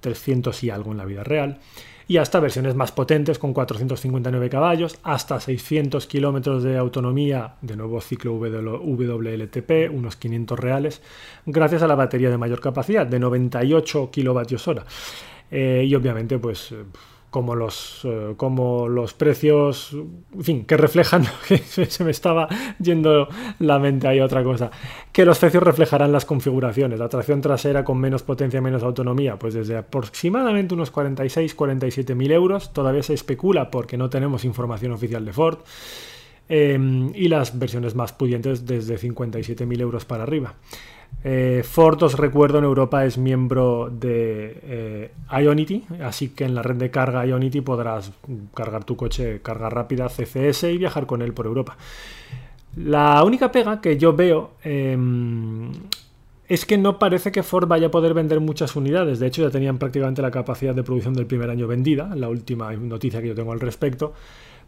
300 0.00 0.64
y 0.64 0.70
algo 0.70 0.90
en 0.90 0.98
la 0.98 1.04
vida 1.04 1.22
real, 1.22 1.60
y 2.08 2.16
hasta 2.16 2.40
versiones 2.40 2.74
más 2.74 2.90
potentes 2.90 3.38
con 3.38 3.54
459 3.54 4.50
caballos, 4.50 4.98
hasta 5.04 5.38
600 5.38 6.08
kilómetros 6.08 6.64
de 6.64 6.76
autonomía, 6.76 7.54
de 7.62 7.76
nuevo 7.76 8.00
ciclo 8.00 8.34
WLTP, 8.34 9.92
unos 9.92 10.16
500 10.16 10.58
reales, 10.58 11.02
gracias 11.46 11.82
a 11.82 11.86
la 11.86 11.94
batería 11.94 12.30
de 12.30 12.38
mayor 12.38 12.60
capacidad, 12.60 13.06
de 13.06 13.20
98 13.20 14.10
kWh. 14.12 14.80
Eh, 15.52 15.84
y 15.86 15.94
obviamente, 15.94 16.38
pues 16.38 16.74
como 17.32 17.56
los, 17.56 18.02
eh, 18.04 18.34
como 18.36 18.88
los 18.88 19.14
precios, 19.14 19.94
en 20.34 20.44
fin, 20.44 20.64
que 20.66 20.76
reflejan, 20.76 21.24
se 21.64 22.04
me 22.04 22.10
estaba 22.10 22.46
yendo 22.78 23.26
la 23.58 23.78
mente 23.78 24.06
ahí 24.06 24.20
otra 24.20 24.44
cosa, 24.44 24.70
que 25.12 25.24
los 25.24 25.38
precios 25.38 25.62
reflejarán 25.62 26.12
las 26.12 26.26
configuraciones. 26.26 26.98
La 26.98 27.08
tracción 27.08 27.40
trasera 27.40 27.84
con 27.84 27.96
menos 27.96 28.22
potencia, 28.22 28.60
menos 28.60 28.82
autonomía, 28.82 29.38
pues 29.38 29.54
desde 29.54 29.78
aproximadamente 29.78 30.74
unos 30.74 30.90
46, 30.90 31.54
47 31.54 32.14
mil 32.14 32.30
euros, 32.32 32.70
todavía 32.74 33.02
se 33.02 33.14
especula 33.14 33.70
porque 33.70 33.96
no 33.96 34.10
tenemos 34.10 34.44
información 34.44 34.92
oficial 34.92 35.24
de 35.24 35.32
Ford. 35.32 35.60
Em, 36.50 37.12
y 37.14 37.28
las 37.28 37.58
versiones 37.58 37.94
más 37.94 38.12
pudientes 38.12 38.66
desde 38.66 38.98
57.000 38.98 39.80
euros 39.80 40.04
para 40.04 40.24
arriba. 40.24 40.56
Eh, 41.24 41.62
Ford, 41.64 42.02
os 42.02 42.18
recuerdo, 42.18 42.58
en 42.58 42.64
Europa 42.64 43.04
es 43.04 43.16
miembro 43.16 43.90
de 43.90 44.58
eh, 44.62 45.12
Ionity, 45.40 45.84
así 46.02 46.30
que 46.30 46.44
en 46.44 46.54
la 46.54 46.62
red 46.62 46.76
de 46.76 46.90
carga 46.90 47.24
Ionity 47.24 47.60
podrás 47.60 48.12
cargar 48.54 48.82
tu 48.84 48.96
coche 48.96 49.40
carga 49.40 49.70
rápida 49.70 50.08
CCS 50.08 50.64
y 50.64 50.78
viajar 50.78 51.06
con 51.06 51.22
él 51.22 51.32
por 51.32 51.46
Europa. 51.46 51.76
La 52.76 53.22
única 53.22 53.52
pega 53.52 53.80
que 53.80 53.98
yo 53.98 54.14
veo 54.14 54.52
em, 54.64 55.70
es 56.48 56.66
que 56.66 56.78
no 56.78 56.98
parece 56.98 57.30
que 57.30 57.42
Ford 57.42 57.68
vaya 57.68 57.88
a 57.88 57.90
poder 57.90 58.14
vender 58.14 58.40
muchas 58.40 58.74
unidades. 58.74 59.20
De 59.20 59.26
hecho, 59.26 59.42
ya 59.42 59.50
tenían 59.50 59.78
prácticamente 59.78 60.22
la 60.22 60.30
capacidad 60.30 60.74
de 60.74 60.82
producción 60.82 61.14
del 61.14 61.26
primer 61.26 61.50
año 61.50 61.68
vendida, 61.68 62.14
la 62.16 62.28
última 62.28 62.72
noticia 62.72 63.20
que 63.20 63.28
yo 63.28 63.34
tengo 63.34 63.52
al 63.52 63.60
respecto, 63.60 64.12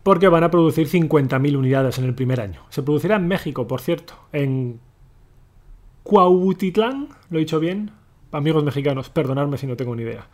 porque 0.02 0.28
van 0.28 0.44
a 0.44 0.50
producir 0.50 0.86
50.000 0.86 1.56
unidades 1.56 1.98
en 1.98 2.04
el 2.04 2.14
primer 2.14 2.40
año. 2.40 2.60
Se 2.68 2.82
producirá 2.82 3.16
en 3.16 3.26
México, 3.26 3.66
por 3.66 3.80
cierto, 3.80 4.14
en 4.32 4.78
Cuautitlán, 6.04 7.08
¿lo 7.30 7.38
he 7.38 7.40
dicho 7.40 7.58
bien? 7.58 7.90
Amigos 8.30 8.62
mexicanos, 8.62 9.08
perdonadme 9.08 9.56
si 9.56 9.66
no 9.66 9.74
tengo 9.74 9.96
ni 9.96 10.02
idea. 10.02 10.26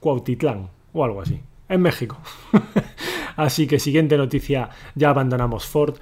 Cuautitlán 0.00 0.68
o 0.92 1.04
algo 1.04 1.22
así. 1.22 1.40
En 1.68 1.80
México. 1.80 2.18
así 3.36 3.68
que 3.68 3.78
siguiente 3.78 4.16
noticia, 4.16 4.70
ya 4.96 5.10
abandonamos 5.10 5.64
Ford. 5.64 5.94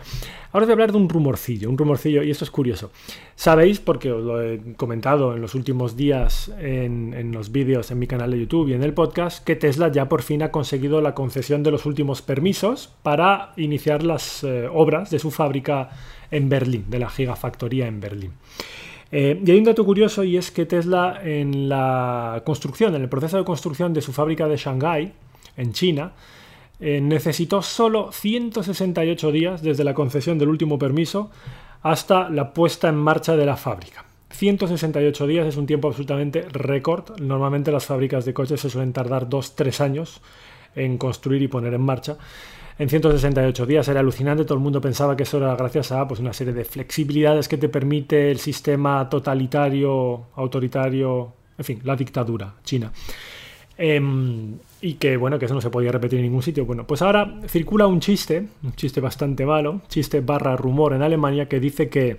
Ahora 0.52 0.64
voy 0.64 0.70
a 0.70 0.72
hablar 0.72 0.92
de 0.92 0.96
un 0.96 1.10
rumorcillo, 1.10 1.68
un 1.68 1.76
rumorcillo, 1.76 2.22
y 2.22 2.30
esto 2.30 2.44
es 2.44 2.50
curioso. 2.50 2.92
Sabéis, 3.36 3.78
porque 3.78 4.10
os 4.10 4.24
lo 4.24 4.42
he 4.42 4.74
comentado 4.76 5.34
en 5.36 5.42
los 5.42 5.54
últimos 5.54 5.98
días 5.98 6.50
en, 6.58 7.30
los 7.30 7.52
vídeos 7.52 7.90
en 7.90 7.98
mi 7.98 8.06
canal 8.06 8.30
de 8.30 8.40
YouTube 8.40 8.70
y 8.70 8.72
en 8.72 8.82
el 8.82 8.94
podcast, 8.94 9.44
que 9.44 9.54
Tesla 9.54 9.92
ya 9.92 10.08
por 10.08 10.22
fin 10.22 10.42
ha 10.42 10.50
conseguido 10.50 11.02
la 11.02 11.14
concesión 11.14 11.62
de 11.62 11.70
los 11.70 11.84
últimos 11.84 12.22
permisos 12.22 12.90
para 13.02 13.52
iniciar 13.58 14.02
las 14.02 14.44
eh, 14.44 14.66
obras 14.72 15.10
de 15.10 15.18
su 15.18 15.30
fábrica 15.30 15.90
en 16.30 16.48
Berlín, 16.48 16.86
de 16.88 17.00
la 17.00 17.10
gigafactoría 17.10 17.86
en 17.86 18.00
Berlín. 18.00 18.32
Eh, 19.12 19.40
y 19.44 19.50
hay 19.50 19.58
un 19.58 19.64
dato 19.64 19.84
curioso 19.84 20.22
y 20.22 20.36
es 20.36 20.50
que 20.50 20.66
Tesla 20.66 21.20
en 21.22 21.68
la 21.68 22.42
construcción, 22.44 22.94
en 22.94 23.02
el 23.02 23.08
proceso 23.08 23.38
de 23.38 23.44
construcción 23.44 23.92
de 23.92 24.02
su 24.02 24.12
fábrica 24.12 24.46
de 24.46 24.56
Shanghái, 24.56 25.12
en 25.56 25.72
China, 25.72 26.12
eh, 26.78 27.00
necesitó 27.00 27.60
solo 27.60 28.12
168 28.12 29.32
días 29.32 29.62
desde 29.62 29.84
la 29.84 29.94
concesión 29.94 30.38
del 30.38 30.48
último 30.48 30.78
permiso 30.78 31.30
hasta 31.82 32.30
la 32.30 32.54
puesta 32.54 32.88
en 32.88 32.96
marcha 32.96 33.36
de 33.36 33.46
la 33.46 33.56
fábrica. 33.56 34.04
168 34.30 35.26
días 35.26 35.46
es 35.46 35.56
un 35.56 35.66
tiempo 35.66 35.88
absolutamente 35.88 36.42
récord. 36.42 37.20
Normalmente 37.20 37.72
las 37.72 37.86
fábricas 37.86 38.24
de 38.24 38.32
coches 38.32 38.60
se 38.60 38.70
suelen 38.70 38.92
tardar 38.92 39.28
2-3 39.28 39.80
años 39.80 40.20
en 40.74 40.98
construir 40.98 41.42
y 41.42 41.48
poner 41.48 41.74
en 41.74 41.82
marcha 41.82 42.16
en 42.80 42.88
168 42.88 43.66
días. 43.66 43.86
Era 43.88 44.00
alucinante, 44.00 44.44
todo 44.44 44.54
el 44.54 44.64
mundo 44.64 44.80
pensaba 44.80 45.14
que 45.14 45.24
eso 45.24 45.36
era 45.36 45.54
gracias 45.54 45.92
a 45.92 46.08
pues, 46.08 46.18
una 46.18 46.32
serie 46.32 46.54
de 46.54 46.64
flexibilidades 46.64 47.46
que 47.46 47.58
te 47.58 47.68
permite 47.68 48.30
el 48.30 48.38
sistema 48.38 49.06
totalitario, 49.08 50.28
autoritario, 50.34 51.30
en 51.58 51.64
fin, 51.64 51.80
la 51.84 51.94
dictadura 51.94 52.54
china. 52.64 52.90
Em, 53.76 54.54
y 54.80 54.94
que 54.94 55.18
bueno, 55.18 55.38
que 55.38 55.44
eso 55.44 55.54
no 55.54 55.60
se 55.60 55.68
podía 55.68 55.92
repetir 55.92 56.20
en 56.20 56.24
ningún 56.24 56.42
sitio. 56.42 56.64
Bueno, 56.64 56.86
pues 56.86 57.02
ahora 57.02 57.40
circula 57.48 57.86
un 57.86 58.00
chiste, 58.00 58.48
un 58.62 58.72
chiste 58.72 59.00
bastante 59.02 59.44
malo, 59.44 59.82
chiste 59.88 60.22
barra 60.22 60.56
rumor 60.56 60.94
en 60.94 61.02
Alemania 61.02 61.48
que 61.48 61.60
dice 61.60 61.90
que 61.90 62.16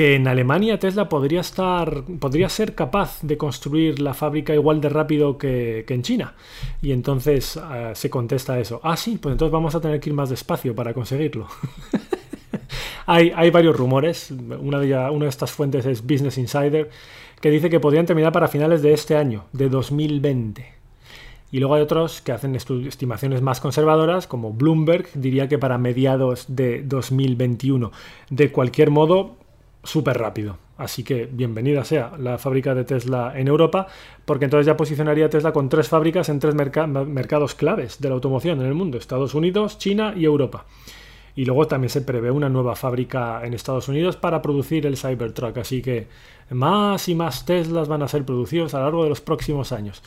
que 0.00 0.14
en 0.14 0.26
Alemania 0.26 0.78
Tesla 0.78 1.10
podría 1.10 1.42
estar 1.42 2.04
podría 2.18 2.48
ser 2.48 2.74
capaz 2.74 3.18
de 3.20 3.36
construir 3.36 4.00
la 4.00 4.14
fábrica 4.14 4.54
igual 4.54 4.80
de 4.80 4.88
rápido 4.88 5.36
que, 5.36 5.84
en 5.86 6.02
China. 6.02 6.32
Y 6.80 6.92
entonces 6.92 7.60
eh, 7.70 7.90
se 7.92 8.08
contesta 8.08 8.58
eso. 8.58 8.80
Ah 8.82 8.96
sí 8.96 9.18
pues 9.20 9.32
entonces 9.32 9.52
vamos 9.52 9.74
a 9.74 9.80
tener 9.82 10.00
que 10.00 10.08
ir 10.08 10.16
más 10.16 10.30
despacio 10.30 10.74
para 10.74 10.94
conseguirlo. 10.94 11.48
Hay, 13.06 13.50
varios 13.50 13.76
rumores. 13.76 14.30
Una 14.30 14.78
de 14.78 15.28
estas 15.28 15.52
fuentes 15.52 15.84
es 15.84 16.00
Business 16.00 16.38
Insider 16.38 16.88
que 17.38 17.50
dice 17.50 17.68
que 17.68 17.78
podrían 17.78 18.06
terminar 18.06 18.32
para 18.32 18.48
finales 18.48 18.80
de 18.80 18.94
este 18.94 19.18
año 19.18 19.44
de 19.52 19.68
2020 19.68 20.64
y 21.52 21.58
luego 21.58 21.74
hay 21.74 21.82
otros 21.82 22.22
que 22.22 22.32
hacen 22.32 22.54
estimaciones 22.54 23.42
más 23.42 23.60
conservadoras, 23.60 24.26
como 24.26 24.54
Bloomberg 24.54 25.08
diría 25.12 25.46
que 25.46 25.58
para 25.58 25.76
mediados 25.76 26.46
de 26.48 26.82
2021. 26.84 27.90
De 28.30 28.52
cualquier 28.52 28.90
modo, 28.90 29.36
súper 29.82 30.18
rápido. 30.18 30.58
Así 30.76 31.04
que 31.04 31.26
bienvenida 31.26 31.84
sea 31.84 32.12
la 32.18 32.38
fábrica 32.38 32.74
de 32.74 32.84
Tesla 32.84 33.34
en 33.36 33.48
Europa, 33.48 33.86
porque 34.24 34.46
entonces 34.46 34.66
ya 34.66 34.76
posicionaría 34.76 35.28
Tesla 35.28 35.52
con 35.52 35.68
tres 35.68 35.88
fábricas 35.88 36.28
en 36.30 36.38
tres 36.38 36.54
mercados 36.54 37.54
claves 37.54 38.00
de 38.00 38.08
la 38.08 38.14
automoción 38.14 38.60
en 38.60 38.66
el 38.66 38.74
mundo, 38.74 38.96
Estados 38.96 39.34
Unidos, 39.34 39.76
China 39.78 40.14
y 40.16 40.24
Europa. 40.24 40.64
Y 41.36 41.44
luego 41.44 41.66
también 41.66 41.90
se 41.90 42.00
prevé 42.00 42.30
una 42.30 42.48
nueva 42.48 42.76
fábrica 42.76 43.44
en 43.44 43.54
Estados 43.54 43.88
Unidos 43.88 44.16
para 44.16 44.42
producir 44.42 44.86
el 44.86 44.96
Cybertruck, 44.96 45.58
así 45.58 45.82
que 45.82 46.08
más 46.48 47.08
y 47.08 47.14
más 47.14 47.44
Teslas 47.44 47.88
van 47.88 48.02
a 48.02 48.08
ser 48.08 48.24
producidos 48.24 48.74
a 48.74 48.78
lo 48.78 48.84
largo 48.84 49.02
de 49.04 49.10
los 49.10 49.20
próximos 49.20 49.72
años. 49.72 50.02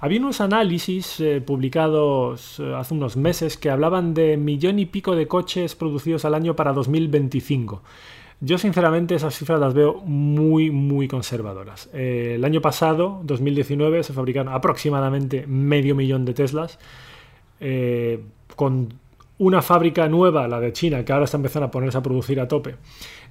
Había 0.00 0.20
unos 0.20 0.40
análisis 0.40 1.20
eh, 1.20 1.40
publicados 1.40 2.60
eh, 2.60 2.74
hace 2.74 2.92
unos 2.92 3.16
meses 3.16 3.56
que 3.56 3.70
hablaban 3.70 4.12
de 4.12 4.36
millón 4.36 4.78
y 4.78 4.86
pico 4.86 5.16
de 5.16 5.26
coches 5.26 5.74
producidos 5.74 6.24
al 6.24 6.34
año 6.34 6.54
para 6.54 6.72
2025. 6.74 7.82
Yo 8.40 8.58
sinceramente 8.58 9.14
esas 9.14 9.34
cifras 9.34 9.58
las 9.58 9.72
veo 9.72 9.94
muy, 10.04 10.70
muy 10.70 11.08
conservadoras. 11.08 11.88
Eh, 11.94 12.32
el 12.34 12.44
año 12.44 12.60
pasado, 12.60 13.20
2019, 13.24 14.02
se 14.02 14.12
fabricaron 14.12 14.52
aproximadamente 14.52 15.46
medio 15.46 15.94
millón 15.94 16.26
de 16.26 16.34
Teslas, 16.34 16.78
eh, 17.60 18.20
con 18.54 18.92
una 19.38 19.62
fábrica 19.62 20.06
nueva, 20.08 20.48
la 20.48 20.60
de 20.60 20.72
China, 20.72 21.04
que 21.04 21.12
ahora 21.12 21.24
está 21.24 21.38
empezando 21.38 21.66
a 21.66 21.70
ponerse 21.70 21.96
a 21.96 22.02
producir 22.02 22.38
a 22.40 22.48
tope, 22.48 22.76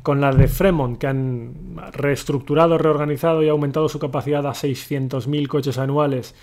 con 0.01 0.21
la 0.21 0.31
de 0.31 0.47
Fremont, 0.47 0.97
que 0.97 1.07
han 1.07 1.77
reestructurado, 1.93 2.77
reorganizado 2.77 3.43
y 3.43 3.50
aumentado 3.50 3.89
su 3.89 4.00
capacidad 4.00 4.45
a 4.47 4.51
600.000 4.51 5.47
coches 5.47 5.77
anuales 5.77 6.35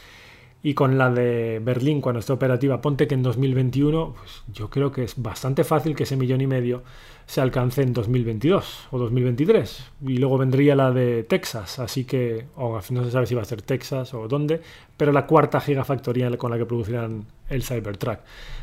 y 0.63 0.75
con 0.75 0.97
la 0.97 1.11
de 1.11 1.61
Berlín 1.63 2.01
cuando 2.01 2.21
esté 2.21 2.33
operativa, 2.33 2.81
ponte 2.81 3.09
que 3.09 3.15
en 3.15 3.23
2021, 3.23 4.15
pues 4.17 4.43
yo 4.53 4.71
creo 4.71 4.93
que 4.93 5.05
es 5.05 5.21
bastante 5.21 5.65
fácil 5.65 5.97
que 5.97 6.05
ese 6.05 6.17
millón 6.17 6.41
y 6.41 6.47
medio 6.47 6.83
se 7.27 7.41
alcance 7.41 7.83
en 7.83 7.93
2022 7.93 8.89
o 8.93 8.99
2023. 8.99 9.91
Y 10.07 10.19
luego 10.19 10.39
vendría 10.39 10.77
la 10.77 10.93
de 10.93 11.25
Texas, 11.25 11.81
así 11.81 12.05
que, 12.05 12.47
o 12.57 12.79
no 12.91 13.05
se 13.05 13.11
sabe 13.11 13.27
si 13.27 13.35
va 13.35 13.43
a 13.43 13.47
ser 13.47 13.63
Texas 13.63 14.15
o 14.15 14.29
dónde, 14.29 14.61
pero 14.97 15.11
la 15.11 15.27
cuarta 15.27 15.61
gigafactoría 15.61 16.31
con 16.37 16.53
la 16.53 16.59
que 16.59 16.67
producirán 16.67 17.27
el 17.49 17.65
Cybertruck. 17.65 18.21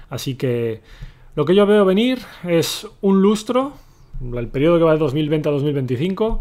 Así 0.09 0.35
que 0.35 0.81
lo 1.35 1.43
que 1.43 1.53
yo 1.53 1.65
veo 1.65 1.83
venir 1.83 2.19
es 2.47 2.87
un 3.01 3.21
lustro, 3.21 3.73
el 4.33 4.47
periodo 4.47 4.77
que 4.77 4.83
va 4.85 4.93
de 4.93 4.99
2020 4.99 5.49
a 5.49 5.51
2025 5.51 6.39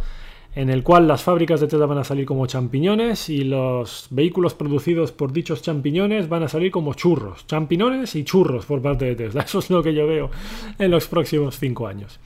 en 0.55 0.71
el 0.71 0.83
cual 0.83 1.07
las 1.07 1.23
fábricas 1.23 1.61
de 1.61 1.69
Tesla 1.69 1.87
van 1.87 1.99
a 1.99 2.05
salir 2.05 2.27
como 2.27 2.47
champiñones 2.47 3.29
y 3.29 3.45
los 3.45 4.09
vehículos 4.11 4.55
producidos 4.55 5.13
por 5.13 5.33
dichos 5.33 5.63
champiñones 5.63 6.29
van 6.29 6.43
a 6.43 6.49
salir 6.49 6.71
como 6.71 6.95
churros. 6.95 7.47
Champiñones 7.47 8.17
y 8.17 8.25
churros 8.25 8.67
por 8.67 8.83
parte 8.83 9.05
de 9.05 9.17
Tesla. 9.17 9.43
Eso 9.47 9.61
es 9.61 9.71
lo 9.71 9.83
que 9.83 9.95
yo 9.95 10.07
veo 10.07 10.31
en 10.79 10.91
los 10.91 11.07
próximos 11.07 11.59
cinco 11.59 11.87
años. 11.87 12.19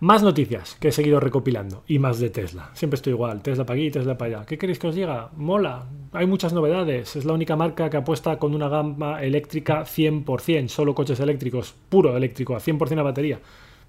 Más 0.00 0.22
noticias 0.22 0.76
que 0.80 0.88
he 0.88 0.92
seguido 0.92 1.20
recopilando 1.20 1.84
y 1.86 1.98
más 1.98 2.18
de 2.18 2.28
Tesla. 2.28 2.70
Siempre 2.74 2.96
estoy 2.96 3.12
igual, 3.12 3.40
Tesla 3.42 3.64
para 3.64 3.78
aquí, 3.78 3.90
Tesla 3.90 4.18
para 4.18 4.38
allá. 4.38 4.46
¿Qué 4.46 4.58
queréis 4.58 4.78
que 4.78 4.88
os 4.88 4.94
diga? 4.94 5.30
Mola, 5.36 5.86
hay 6.12 6.26
muchas 6.26 6.52
novedades. 6.52 7.16
Es 7.16 7.24
la 7.24 7.32
única 7.32 7.56
marca 7.56 7.88
que 7.88 7.96
apuesta 7.96 8.38
con 8.38 8.54
una 8.54 8.68
gama 8.68 9.22
eléctrica 9.22 9.84
100%, 9.84 10.68
solo 10.68 10.94
coches 10.94 11.20
eléctricos, 11.20 11.74
puro 11.88 12.16
eléctrico, 12.16 12.56
a 12.56 12.60
100% 12.60 12.98
a 12.98 13.02
batería. 13.02 13.40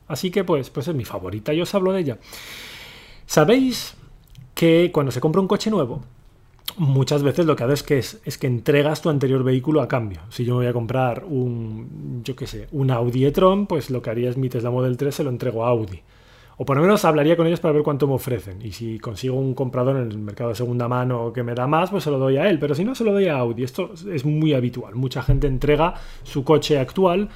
Así 0.07 0.29
que 0.29 0.43
pues, 0.43 0.69
pues 0.69 0.87
es 0.87 0.95
mi 0.95 1.03
favorita 1.03 1.53
y 1.53 1.61
os 1.61 1.73
hablo 1.73 1.91
de 1.91 2.01
ella. 2.01 2.17
Sabéis 3.25 3.95
que 4.53 4.91
cuando 4.93 5.11
se 5.11 5.19
compra 5.19 5.41
un 5.41 5.47
coche 5.47 5.69
nuevo, 5.69 6.01
muchas 6.77 7.23
veces 7.23 7.45
lo 7.45 7.55
que 7.55 7.63
haces 7.63 7.79
es 7.79 7.83
que, 7.83 8.29
es, 8.29 8.37
que 8.37 8.47
entregas 8.47 9.01
tu 9.01 9.09
anterior 9.09 9.43
vehículo 9.43 9.81
a 9.81 9.87
cambio. 9.87 10.21
Si 10.29 10.45
yo 10.45 10.53
me 10.53 10.59
voy 10.61 10.67
a 10.67 10.73
comprar 10.73 11.25
un, 11.25 12.21
yo 12.23 12.35
qué 12.35 12.47
sé, 12.47 12.67
un 12.71 12.91
Audi 12.91 13.25
e-tron, 13.25 13.67
pues 13.67 13.89
lo 13.89 14.01
que 14.01 14.09
haría 14.09 14.29
es 14.29 14.37
mi 14.37 14.49
Tesla 14.49 14.71
Model 14.71 14.97
3 14.97 15.13
se 15.13 15.23
lo 15.23 15.29
entrego 15.29 15.65
a 15.65 15.69
Audi. 15.69 16.01
O 16.57 16.65
por 16.65 16.77
lo 16.77 16.83
menos 16.83 17.03
hablaría 17.03 17.35
con 17.35 17.47
ellos 17.47 17.59
para 17.59 17.73
ver 17.73 17.83
cuánto 17.83 18.07
me 18.07 18.13
ofrecen. 18.13 18.61
Y 18.61 18.71
si 18.71 18.97
consigo 18.99 19.35
un 19.35 19.53
comprador 19.53 19.97
en 19.97 20.09
el 20.09 20.17
mercado 20.17 20.51
de 20.51 20.55
segunda 20.55 20.87
mano 20.87 21.33
que 21.33 21.43
me 21.43 21.53
da 21.53 21.67
más, 21.67 21.89
pues 21.89 22.05
se 22.05 22.11
lo 22.11 22.17
doy 22.17 22.37
a 22.37 22.49
él. 22.49 22.59
Pero 22.59 22.75
si 22.75 22.85
no, 22.85 22.95
se 22.95 23.03
lo 23.03 23.11
doy 23.11 23.27
a 23.27 23.37
Audi. 23.39 23.63
Esto 23.63 23.91
es 24.09 24.23
muy 24.23 24.53
habitual. 24.53 24.95
Mucha 24.95 25.21
gente 25.21 25.47
entrega 25.47 25.95
su 26.23 26.45
coche 26.45 26.79
actual 26.79 27.29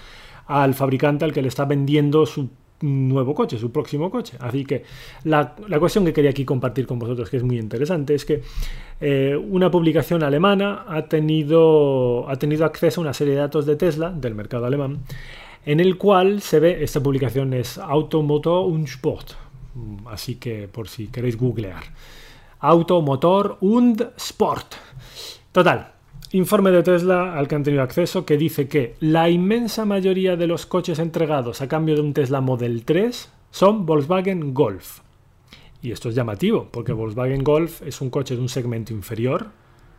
al 0.48 0.74
fabricante 0.74 1.26
al 1.26 1.34
que 1.34 1.42
le 1.42 1.50
está 1.50 1.66
vendiendo 1.66 2.26
su 2.26 2.50
nuevo 2.82 3.36
coche, 3.36 3.58
su 3.58 3.72
próximo 3.72 4.10
coche. 4.10 4.38
Así 4.40 4.66
que 4.66 4.84
la, 5.24 5.56
cuestión 5.80 6.06
que 6.06 6.14
quería 6.14 6.32
aquí 6.32 6.46
compartir 6.46 6.88
con 6.88 7.00
vosotros, 7.00 7.30
que 7.30 7.38
es 7.38 7.44
muy 7.44 7.58
interesante, 7.58 8.16
es 8.16 8.26
que 8.26 8.42
eh, 9.02 9.36
una 9.36 9.70
publicación 9.72 10.24
alemana 10.24 10.86
ha 10.88 11.04
tenido, 11.04 12.30
ha 12.30 12.36
tenido 12.38 12.66
acceso 12.66 13.02
a 13.02 13.04
una 13.04 13.14
serie 13.14 13.34
de 13.34 13.40
datos 13.42 13.66
de 13.66 13.76
Tesla, 13.76 14.12
del 14.12 14.36
mercado 14.36 14.66
alemán, 14.66 15.00
en 15.66 15.80
el 15.80 15.98
cual 15.98 16.42
se 16.42 16.60
ve, 16.60 16.84
esta 16.84 17.02
publicación 17.02 17.54
es 17.54 17.78
Automotor 17.78 18.66
und 18.66 18.88
Sport, 18.88 19.32
así 20.08 20.36
que 20.36 20.68
por 20.68 20.88
si 20.88 21.08
queréis 21.08 21.38
googlear. 21.38 21.84
Automotor 22.62 23.58
und 23.62 24.10
Sport. 24.18 24.76
Total, 25.52 25.94
Informe 26.32 26.70
de 26.70 26.84
Tesla 26.84 27.36
al 27.36 27.48
que 27.48 27.56
han 27.56 27.64
tenido 27.64 27.82
acceso 27.82 28.24
que 28.24 28.38
dice 28.38 28.68
que 28.68 28.96
la 29.00 29.32
inmensa 29.32 29.86
mayoría 29.86 30.36
de 30.36 30.46
los 30.46 30.68
coches 30.68 31.00
entregados 31.00 31.62
a 31.62 31.68
cambio 31.68 31.96
de 31.96 32.02
un 32.02 32.14
Tesla 32.14 32.40
Model 32.40 32.86
3 32.86 33.32
son 33.50 33.88
Volkswagen 33.88 34.54
Golf. 34.54 35.00
Y 35.82 35.92
esto 35.92 36.10
es 36.10 36.14
llamativo, 36.14 36.68
porque 36.70 36.94
Volkswagen 36.94 37.44
Golf 37.44 37.82
es 37.82 38.00
un 38.00 38.12
coche 38.12 38.36
de 38.36 38.42
un 38.42 38.50
segmento 38.50 38.94
inferior, 38.94 39.48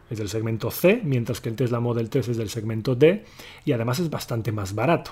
es 0.09 0.19
del 0.19 0.29
segmento 0.29 0.71
C, 0.71 1.01
mientras 1.03 1.41
que 1.41 1.49
el 1.49 1.57
Tesla 1.57 1.81
Model 1.81 2.09
3 2.09 2.29
es 2.29 2.37
del 2.37 2.49
segmento 2.49 2.95
D, 2.95 3.25
y 3.65 3.73
además 3.73 3.99
es 3.99 4.09
bastante 4.09 4.53
más 4.53 4.77
barato. 4.77 5.11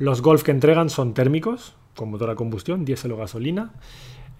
Los 0.00 0.20
Golf 0.20 0.42
que 0.42 0.50
entregan 0.50 0.90
son 0.90 1.14
térmicos, 1.14 1.76
con 1.94 2.10
motor 2.10 2.30
a 2.30 2.34
combustión, 2.34 2.84
diésel 2.84 3.12
o 3.12 3.16
gasolina, 3.18 3.70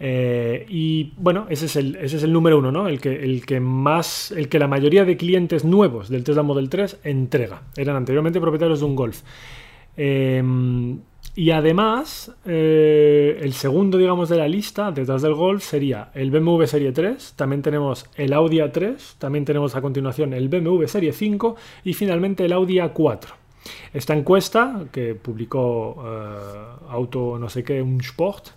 eh, 0.00 0.66
y 0.68 1.12
bueno, 1.16 1.46
ese 1.48 1.66
es, 1.66 1.76
el, 1.76 1.96
ese 1.96 2.16
es 2.16 2.22
el 2.22 2.32
número 2.32 2.58
uno, 2.58 2.72
¿no? 2.72 2.88
El 2.88 3.00
que, 3.00 3.24
el 3.24 3.46
que 3.46 3.60
más, 3.60 4.32
el 4.32 4.48
que 4.48 4.58
la 4.58 4.66
mayoría 4.66 5.04
de 5.04 5.16
clientes 5.16 5.64
nuevos 5.64 6.08
del 6.08 6.24
Tesla 6.24 6.42
Model 6.42 6.68
3 6.68 7.00
entrega. 7.04 7.62
Eran 7.76 7.96
anteriormente 7.96 8.40
propietarios 8.40 8.80
de 8.80 8.86
un 8.86 8.96
Golf. 8.96 9.22
Em, 9.96 10.98
y 11.36 11.50
además, 11.50 12.32
eh, 12.44 13.38
el 13.40 13.52
segundo, 13.54 13.98
digamos, 13.98 14.28
de 14.28 14.36
la 14.36 14.46
lista, 14.46 14.92
detrás 14.92 15.22
del 15.22 15.34
Golf, 15.34 15.64
sería 15.64 16.10
el 16.14 16.30
BMW 16.30 16.64
Serie 16.64 16.92
3, 16.92 17.34
también 17.34 17.62
tenemos 17.62 18.06
el 18.16 18.32
Audi 18.32 18.58
A3, 18.58 19.16
también 19.18 19.44
tenemos 19.44 19.74
a 19.74 19.80
continuación 19.80 20.32
el 20.32 20.48
BMW 20.48 20.86
Serie 20.86 21.12
5 21.12 21.56
y 21.84 21.94
finalmente 21.94 22.44
el 22.44 22.52
Audi 22.52 22.76
A4. 22.76 23.34
Esta 23.92 24.14
encuesta 24.14 24.84
que 24.92 25.14
publicó 25.14 26.04
eh, 26.04 26.88
Auto 26.90 27.38
no 27.38 27.48
sé 27.48 27.64
qué, 27.64 27.80
un 27.80 28.00
Sport, 28.00 28.48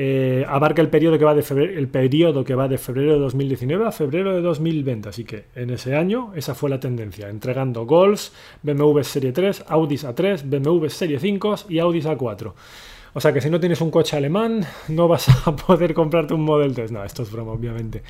eh, 0.00 0.44
abarca 0.46 0.80
el 0.80 0.90
periodo, 0.90 1.18
que 1.18 1.24
va 1.24 1.34
de 1.34 1.42
febrero, 1.42 1.76
el 1.76 1.88
periodo 1.88 2.44
que 2.44 2.54
va 2.54 2.68
de 2.68 2.78
febrero 2.78 3.14
de 3.14 3.18
2019 3.18 3.84
a 3.84 3.90
febrero 3.90 4.32
de 4.32 4.42
2020. 4.42 5.08
Así 5.08 5.24
que 5.24 5.46
en 5.56 5.70
ese 5.70 5.96
año 5.96 6.30
esa 6.36 6.54
fue 6.54 6.70
la 6.70 6.78
tendencia, 6.78 7.28
entregando 7.28 7.84
Golfs, 7.84 8.32
BMW 8.62 9.00
Serie 9.02 9.32
3, 9.32 9.64
Audis 9.66 10.04
A3, 10.04 10.48
BMW 10.48 10.86
Serie 10.86 11.18
5 11.18 11.54
y 11.70 11.80
Audis 11.80 12.06
A4. 12.06 12.52
O 13.12 13.20
sea 13.20 13.32
que 13.32 13.40
si 13.40 13.50
no 13.50 13.58
tienes 13.58 13.80
un 13.80 13.90
coche 13.90 14.16
alemán, 14.16 14.64
no 14.86 15.08
vas 15.08 15.28
a 15.48 15.56
poder 15.56 15.94
comprarte 15.94 16.32
un 16.32 16.42
Model 16.42 16.74
3. 16.74 16.92
No, 16.92 17.02
esto 17.02 17.24
es 17.24 17.32
broma, 17.32 17.50
obviamente. 17.50 18.04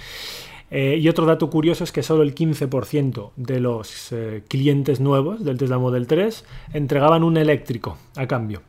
Eh, 0.71 0.99
y 1.01 1.09
otro 1.09 1.25
dato 1.25 1.49
curioso 1.49 1.85
es 1.85 1.93
que 1.93 2.03
solo 2.03 2.23
el 2.23 2.35
15% 2.35 3.31
de 3.37 3.61
los 3.61 4.13
eh, 4.13 4.43
clientes 4.47 5.01
nuevos 5.01 5.43
del 5.43 5.57
Tesla 5.57 5.79
Model 5.79 6.07
3 6.07 6.45
entregaban 6.75 7.25
un 7.25 7.39
eléctrico 7.39 7.97
a 8.15 8.27
cambio. 8.27 8.61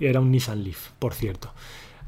Era 0.00 0.18
un 0.18 0.32
Nissan 0.32 0.64
Leaf, 0.64 0.90
por 0.98 1.14
cierto. 1.14 1.52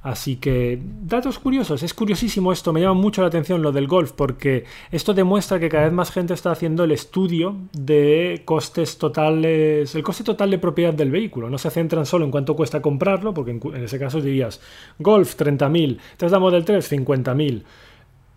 Así 0.06 0.36
que, 0.36 0.80
datos 1.02 1.40
curiosos, 1.40 1.82
es 1.82 1.92
curiosísimo 1.92 2.52
esto, 2.52 2.72
me 2.72 2.80
llama 2.80 2.94
mucho 2.94 3.22
la 3.22 3.26
atención 3.26 3.60
lo 3.60 3.72
del 3.72 3.88
golf, 3.88 4.12
porque 4.12 4.62
esto 4.92 5.14
demuestra 5.14 5.58
que 5.58 5.68
cada 5.68 5.82
vez 5.82 5.92
más 5.92 6.12
gente 6.12 6.32
está 6.32 6.52
haciendo 6.52 6.84
el 6.84 6.92
estudio 6.92 7.56
de 7.72 8.42
costes 8.44 8.98
totales, 8.98 9.96
el 9.96 10.04
coste 10.04 10.22
total 10.22 10.52
de 10.52 10.58
propiedad 10.58 10.94
del 10.94 11.10
vehículo. 11.10 11.50
No 11.50 11.58
se 11.58 11.70
centran 11.70 12.06
solo 12.06 12.24
en 12.24 12.30
cuánto 12.30 12.54
cuesta 12.54 12.80
comprarlo, 12.80 13.34
porque 13.34 13.50
en, 13.50 13.82
ese 13.82 13.98
caso 13.98 14.20
dirías 14.20 14.60
Golf 15.00 15.34
30.000, 15.36 15.98
Tesla 16.16 16.38
Model 16.38 16.64
3 16.64 16.92
50.000 16.92 17.64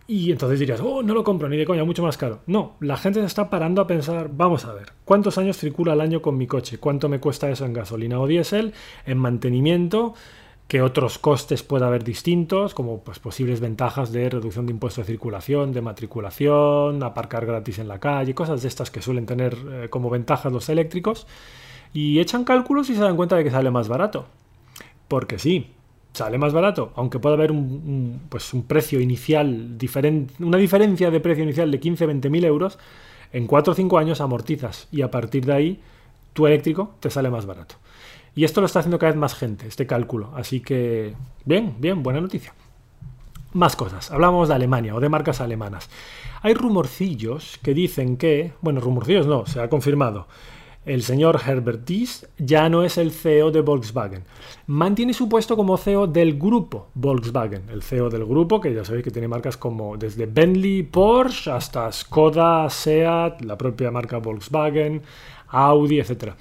Y 0.07 0.31
entonces 0.31 0.59
dirías, 0.59 0.81
oh, 0.81 1.03
no 1.03 1.13
lo 1.13 1.23
compro 1.23 1.47
ni 1.49 1.57
de 1.57 1.65
coña, 1.65 1.83
mucho 1.83 2.01
más 2.01 2.17
caro. 2.17 2.39
No, 2.47 2.77
la 2.79 2.97
gente 2.97 3.19
se 3.19 3.27
está 3.27 3.51
parando 3.51 3.83
a 3.83 3.85
pensar, 3.85 4.31
vamos 4.33 4.65
a 4.65 4.73
ver, 4.73 4.93
¿cuántos 5.05 5.37
años 5.37 5.55
circula 5.55 5.93
al 5.93 6.01
año 6.01 6.19
con 6.19 6.35
mi 6.35 6.47
coche? 6.47 6.79
¿Cuánto 6.79 7.09
me 7.09 7.19
cuesta 7.19 7.47
eso 7.47 7.67
en 7.67 7.73
gasolina 7.73 8.19
o 8.19 8.25
diésel? 8.25 8.73
En 9.05 9.19
mantenimiento, 9.19 10.15
¿qué 10.69 10.83
otros 10.83 11.17
costes 11.17 11.63
puede 11.63 11.83
haber 11.85 12.03
distintos? 12.03 12.73
Como 12.73 12.99
pues, 12.99 13.19
posibles 13.19 13.59
ventajas 13.59 14.13
de 14.13 14.29
reducción 14.29 14.67
de 14.67 14.71
impuestos 14.71 15.05
de 15.05 15.13
circulación, 15.13 15.73
de 15.73 15.81
matriculación, 15.81 17.03
aparcar 17.03 17.45
gratis 17.47 17.79
en 17.79 17.87
la 17.87 17.99
calle, 17.99 18.35
cosas 18.35 18.61
de 18.61 18.67
estas 18.67 18.91
que 18.91 19.01
suelen 19.01 19.25
tener 19.25 19.57
eh, 19.69 19.87
como 19.89 20.11
ventajas 20.11 20.53
los 20.53 20.69
eléctricos. 20.69 21.25
Y 21.91 22.19
echan 22.19 22.43
cálculos 22.43 22.89
y 22.91 22.95
se 22.95 23.01
dan 23.01 23.17
cuenta 23.17 23.35
de 23.35 23.43
que 23.43 23.49
sale 23.49 23.71
más 23.71 23.87
barato. 23.87 24.27
Porque 25.07 25.39
sí, 25.39 25.71
sale 26.13 26.37
más 26.37 26.53
barato, 26.53 26.93
aunque 26.95 27.17
pueda 27.17 27.35
haber 27.35 27.51
un, 27.51 28.21
pues 28.29 28.51
precio 28.67 28.99
inicial 28.99 29.75
diferente, 29.75 30.35
una 30.43 30.57
diferencia 30.57 31.09
de 31.09 31.19
precio 31.19 31.43
inicial 31.43 31.71
de 31.71 31.81
15-20 31.81 32.29
mil 32.29 32.45
euros, 32.45 32.77
en 33.33 33.47
4 33.47 33.73
o 33.73 33.75
5 33.75 33.97
años 33.97 34.21
amortizas 34.21 34.87
y 34.91 35.01
a 35.01 35.09
partir 35.09 35.45
de 35.45 35.53
ahí 35.53 35.79
tu 36.33 36.45
eléctrico 36.45 36.93
te 36.99 37.09
sale 37.09 37.31
más 37.31 37.47
barato. 37.47 37.75
Y 38.35 38.43
esto 38.43 38.61
lo 38.61 38.67
está 38.67 38.79
haciendo 38.79 38.99
cada 38.99 39.11
vez 39.11 39.19
más 39.19 39.35
gente, 39.35 39.67
este 39.67 39.87
cálculo. 39.87 40.31
Así 40.35 40.61
que, 40.61 41.15
bien, 41.45 41.75
bien, 41.79 42.03
buena 42.03 42.21
noticia. 42.21 42.53
Más 43.53 43.75
cosas. 43.75 44.11
Hablamos 44.11 44.47
de 44.47 44.55
Alemania 44.55 44.95
o 44.95 44.99
de 44.99 45.09
marcas 45.09 45.41
alemanas. 45.41 45.89
Hay 46.41 46.53
rumorcillos 46.53 47.59
que 47.63 47.73
dicen 47.73 48.17
que, 48.17 48.53
bueno, 48.61 48.79
rumorcillos 48.79 49.27
no, 49.27 49.45
se 49.45 49.59
ha 49.59 49.69
confirmado 49.69 50.27
el 50.85 51.03
señor 51.03 51.39
Herbert 51.45 51.85
Diess 51.85 52.27
ya 52.37 52.69
no 52.69 52.83
es 52.83 52.97
el 52.97 53.11
CEO 53.11 53.51
de 53.51 53.61
Volkswagen. 53.61 54.23
Mantiene 54.67 55.13
su 55.13 55.27
puesto 55.27 55.55
como 55.55 55.77
CEO 55.77 56.07
del 56.07 56.39
grupo 56.39 56.87
Volkswagen, 56.95 57.69
el 57.69 57.83
CEO 57.83 58.09
del 58.09 58.25
grupo, 58.25 58.59
que 58.59 58.73
ya 58.73 58.85
sabéis 58.85 59.03
que 59.03 59.11
tiene 59.11 59.27
marcas 59.27 59.57
como 59.57 59.97
desde 59.97 60.25
Bentley, 60.25 60.83
Porsche 60.83 61.51
hasta 61.51 61.91
Skoda, 61.91 62.69
Seat, 62.69 63.41
la 63.41 63.57
propia 63.57 63.91
marca 63.91 64.17
Volkswagen, 64.17 65.03
Audi, 65.49 65.99
etc. 65.99 66.33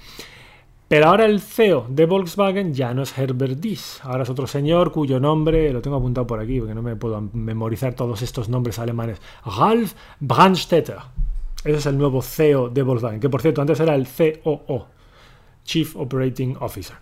Pero 0.89 1.05
ahora 1.05 1.25
el 1.25 1.39
CEO 1.39 1.85
de 1.87 2.07
Volkswagen 2.07 2.73
ya 2.73 2.95
no 2.95 3.03
es 3.03 3.15
Herbert 3.15 3.59
Diess, 3.59 3.99
ahora 4.01 4.23
es 4.23 4.29
otro 4.31 4.47
señor 4.47 4.91
cuyo 4.91 5.19
nombre 5.19 5.71
lo 5.71 5.83
tengo 5.83 5.97
apuntado 5.97 6.25
por 6.25 6.39
aquí 6.39 6.57
porque 6.59 6.73
no 6.73 6.81
me 6.81 6.95
puedo 6.95 7.21
memorizar 7.31 7.93
todos 7.93 8.23
estos 8.23 8.49
nombres 8.49 8.79
alemanes. 8.79 9.21
Ralf 9.45 9.93
Brandstetter. 10.19 10.97
Ese 11.63 11.77
es 11.77 11.85
el 11.85 11.95
nuevo 11.95 12.23
CEO 12.23 12.69
de 12.69 12.81
Volkswagen, 12.81 13.19
que 13.19 13.29
por 13.29 13.43
cierto 13.43 13.61
antes 13.61 13.79
era 13.79 13.93
el 13.93 14.07
COO, 14.07 14.87
Chief 15.63 15.95
Operating 15.95 16.57
Officer. 16.59 16.95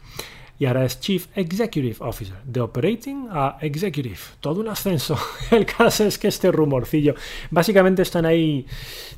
Y 0.60 0.66
ahora 0.66 0.86
es 0.86 1.00
Chief 1.00 1.28
Executive 1.36 1.98
Officer, 2.00 2.38
de 2.44 2.62
Operating 2.62 3.28
a 3.30 3.58
Executive. 3.62 4.18
Todo 4.40 4.62
un 4.62 4.70
ascenso. 4.70 5.16
El 5.52 5.68
caso 5.68 6.04
es 6.04 6.18
que 6.18 6.30
este 6.30 6.52
rumorcillo, 6.52 7.14
básicamente 7.52 8.02
están 8.02 8.26
ahí 8.26 8.66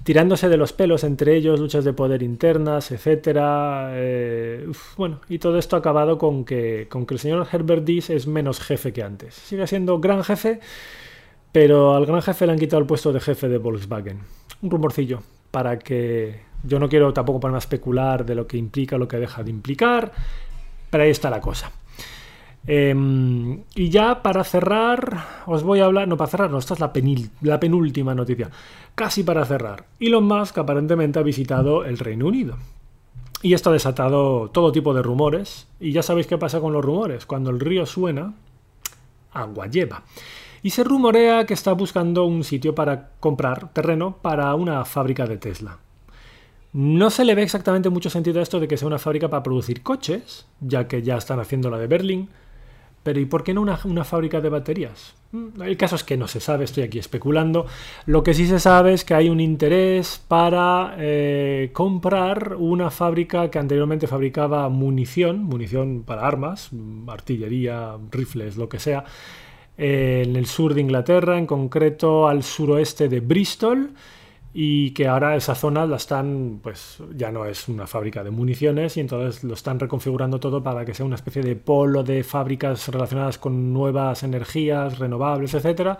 tirándose 0.03 0.49
de 0.49 0.57
los 0.57 0.73
pelos 0.73 1.05
entre 1.05 1.35
ellos, 1.37 1.59
luchas 1.59 1.85
de 1.85 1.93
poder 1.93 2.23
internas, 2.23 2.91
etcétera. 2.91 3.91
Eh, 3.93 4.69
bueno, 4.97 5.21
y 5.29 5.39
todo 5.39 5.57
esto 5.57 5.77
ha 5.77 5.79
acabado 5.79 6.17
con 6.17 6.43
que, 6.43 6.87
con 6.89 7.05
que 7.05 7.13
el 7.13 7.19
señor 7.19 7.47
Herbert 7.49 7.85
Diess 7.85 8.09
es 8.09 8.27
menos 8.27 8.59
jefe 8.59 8.91
que 8.91 9.03
antes. 9.03 9.33
Sigue 9.33 9.65
siendo 9.65 9.99
gran 9.99 10.25
jefe, 10.25 10.59
pero 11.53 11.95
al 11.95 12.05
gran 12.05 12.21
jefe 12.21 12.45
le 12.47 12.51
han 12.51 12.59
quitado 12.59 12.81
el 12.81 12.87
puesto 12.87 13.13
de 13.13 13.21
jefe 13.21 13.47
de 13.47 13.57
Volkswagen. 13.57 14.19
Un 14.61 14.71
rumorcillo 14.71 15.21
para 15.51 15.79
que 15.79 16.41
yo 16.63 16.79
no 16.79 16.89
quiero 16.89 17.13
tampoco 17.13 17.39
ponerme 17.39 17.57
a 17.57 17.59
especular 17.59 18.25
de 18.25 18.35
lo 18.35 18.45
que 18.45 18.57
implica, 18.57 18.97
lo 18.97 19.07
que 19.07 19.17
deja 19.17 19.43
de 19.43 19.49
implicar, 19.49 20.11
pero 20.89 21.03
ahí 21.03 21.09
está 21.09 21.29
la 21.29 21.41
cosa. 21.41 21.71
Em, 22.67 23.63
y 23.75 23.89
ya 23.89 24.21
para 24.21 24.43
cerrar, 24.43 25.43
os 25.45 25.63
voy 25.63 25.79
a 25.79 25.85
hablar, 25.85 26.07
no 26.07 26.17
para 26.17 26.29
cerrar, 26.29 26.51
no, 26.51 26.57
esta 26.57 26.73
es 26.73 26.79
la, 26.79 26.91
la 27.41 27.59
penúltima 27.59 28.13
noticia, 28.13 28.49
casi 28.95 29.23
para 29.23 29.45
cerrar. 29.45 29.85
Elon 29.99 30.25
Musk 30.25 30.57
aparentemente 30.57 31.19
ha 31.19 31.23
visitado 31.23 31.85
el 31.85 31.97
Reino 31.97 32.27
Unido. 32.27 32.57
Y 33.41 33.53
esto 33.53 33.69
ha 33.69 33.73
desatado 33.73 34.49
todo 34.49 34.71
tipo 34.71 34.93
de 34.93 35.01
rumores. 35.01 35.67
Y 35.79 35.93
ya 35.93 36.03
sabéis 36.03 36.27
qué 36.27 36.37
pasa 36.37 36.59
con 36.59 36.73
los 36.73 36.83
rumores. 36.83 37.25
Cuando 37.25 37.51
el 37.51 37.59
río 37.61 37.85
suena, 37.85 38.33
agua 39.31 39.67
lleva 39.67 40.03
y 40.61 40.71
se 40.71 40.83
rumorea 40.83 41.45
que 41.45 41.53
está 41.53 41.73
buscando 41.73 42.25
un 42.25 42.43
sitio 42.43 42.75
para 42.75 43.11
comprar 43.19 43.71
terreno 43.73 44.17
para 44.21 44.53
una 44.55 44.83
fábrica 44.85 45.25
de 45.25 45.37
Tesla. 45.37 45.77
No 46.71 47.09
se 47.09 47.25
le 47.25 47.33
ve 47.33 47.41
exactamente 47.41 47.89
mucho 47.89 48.09
sentido 48.09 48.39
a 48.39 48.43
esto 48.43 48.59
de 48.59 48.67
que 48.67 48.77
sea 48.77 48.87
una 48.87 48.99
fábrica 48.99 49.29
para 49.29 49.41
producir 49.41 49.81
coches, 49.81 50.45
ya 50.59 50.87
que 50.87 51.01
ya 51.01 51.17
están 51.17 51.39
haciendo 51.39 51.69
la 51.69 51.79
de 51.79 51.87
Berlín, 51.87 52.29
pero 53.01 53.19
¿y 53.19 53.25
por 53.25 53.43
qué 53.43 53.53
no 53.53 53.61
una, 53.61 54.03
fábrica 54.03 54.41
de 54.41 54.49
baterías? 54.49 55.15
Mm, 55.31 55.61
el 55.63 55.77
caso 55.77 55.95
es 55.95 56.03
que 56.03 56.17
no 56.17 56.27
se 56.27 56.39
sabe, 56.39 56.65
estoy 56.65 56.83
aquí 56.83 56.99
especulando. 56.99 57.65
Lo 58.05 58.23
que 58.23 58.33
sí 58.33 58.45
se 58.45 58.59
sabe 58.59 58.93
es 58.93 59.03
que 59.03 59.13
hay 59.13 59.29
un 59.29 59.39
interés 59.39 60.23
para 60.27 60.95
eh, 60.97 61.69
comprar 61.73 62.55
una 62.57 62.91
fábrica 62.91 63.49
que 63.49 63.57
anteriormente 63.57 64.07
fabricaba 64.07 64.69
munición, 64.69 65.43
munición 65.43 66.03
para 66.05 66.27
armas, 66.27 66.69
artillería, 67.07 67.97
rifles, 68.11 68.57
lo 68.57 68.69
que 68.69 68.79
sea, 68.79 69.05
en 69.77 70.35
el 70.35 70.45
sur 70.45 70.73
de 70.73 70.81
Inglaterra, 70.81 71.37
en 71.37 71.45
concreto 71.45 72.27
al 72.27 72.43
suroeste 72.43 73.07
de 73.07 73.21
Bristol, 73.21 73.91
y 74.53 74.91
que 74.91 75.07
ahora 75.07 75.35
esa 75.35 75.53
zona 75.53 75.85
la 75.85 75.97
están, 75.97 76.59
pues 76.63 76.97
ya 77.15 77.31
no 77.31 77.45
es 77.45 77.67
una 77.67 77.85
fábrica 77.85 78.23
de 78.23 78.31
municiones 78.31 78.97
y 78.97 78.99
entonces 78.99 79.43
lo 79.43 79.53
están 79.53 79.79
reconfigurando 79.79 80.39
todo 80.39 80.63
para 80.63 80.85
que 80.85 80.93
sea 80.93 81.05
una 81.05 81.15
especie 81.15 81.43
de 81.43 81.55
polo 81.55 82.03
de 82.03 82.23
fábricas 82.23 82.87
relacionadas 82.87 83.37
con 83.37 83.71
nuevas 83.71 84.23
energías 84.23 84.97
renovables, 84.97 85.53
etc. 85.53 85.97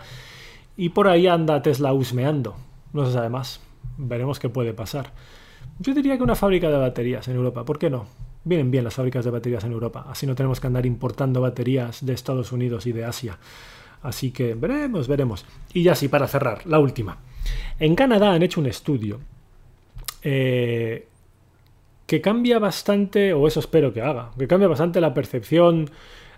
Y 0.78 0.90
por 0.90 1.08
ahí 1.08 1.28
anda 1.28 1.62
Tesla 1.62 1.94
husmeando, 1.94 2.56
no 2.94 3.06
se 3.06 3.14
sabe 3.14 3.30
más, 3.30 3.62
veremos 3.98 4.40
qué 4.40 4.50
puede 4.50 4.74
pasar. 4.74 5.12
Yo 5.78 5.94
diría 5.94 6.18
que 6.18 6.24
una 6.24 6.36
fábrica 6.36 6.70
de 6.70 6.78
baterías 6.78 7.28
en 7.28 7.36
Europa, 7.36 7.64
¿por 7.66 7.78
qué 7.78 7.90
no? 7.90 8.08
Vienen 8.44 8.72
bien 8.72 8.84
las 8.84 8.96
fábricas 8.96 9.26
de 9.26 9.32
baterías 9.32 9.64
en 9.64 9.74
Europa, 9.74 10.06
así 10.10 10.26
no 10.26 10.34
tenemos 10.34 10.60
que 10.60 10.68
andar 10.68 10.86
importando 10.86 11.40
baterías 11.42 12.04
de 12.04 12.14
Estados 12.14 12.52
Unidos 12.52 12.88
y 12.88 12.94
de 12.94 13.06
Asia. 13.06 13.38
Así 14.02 14.32
que 14.32 14.56
veremos, 14.56 15.08
veremos. 15.08 15.46
Y 15.74 15.84
ya 15.84 15.94
sí, 15.94 16.08
para 16.08 16.28
cerrar, 16.28 16.66
la 16.66 16.80
última. 16.80 17.18
En 17.80 17.96
Canadá 17.96 18.34
han 18.34 18.44
hecho 18.44 18.60
un 18.60 18.66
estudio 18.68 19.20
eh, 20.24 21.08
que 22.06 22.22
cambia 22.22 22.60
bastante, 22.60 23.34
o 23.34 23.48
eso 23.48 23.60
espero 23.60 23.94
que 23.94 24.02
haga, 24.02 24.32
que 24.38 24.48
cambia 24.48 24.68
bastante 24.68 25.00
la 25.00 25.14
percepción 25.14 25.90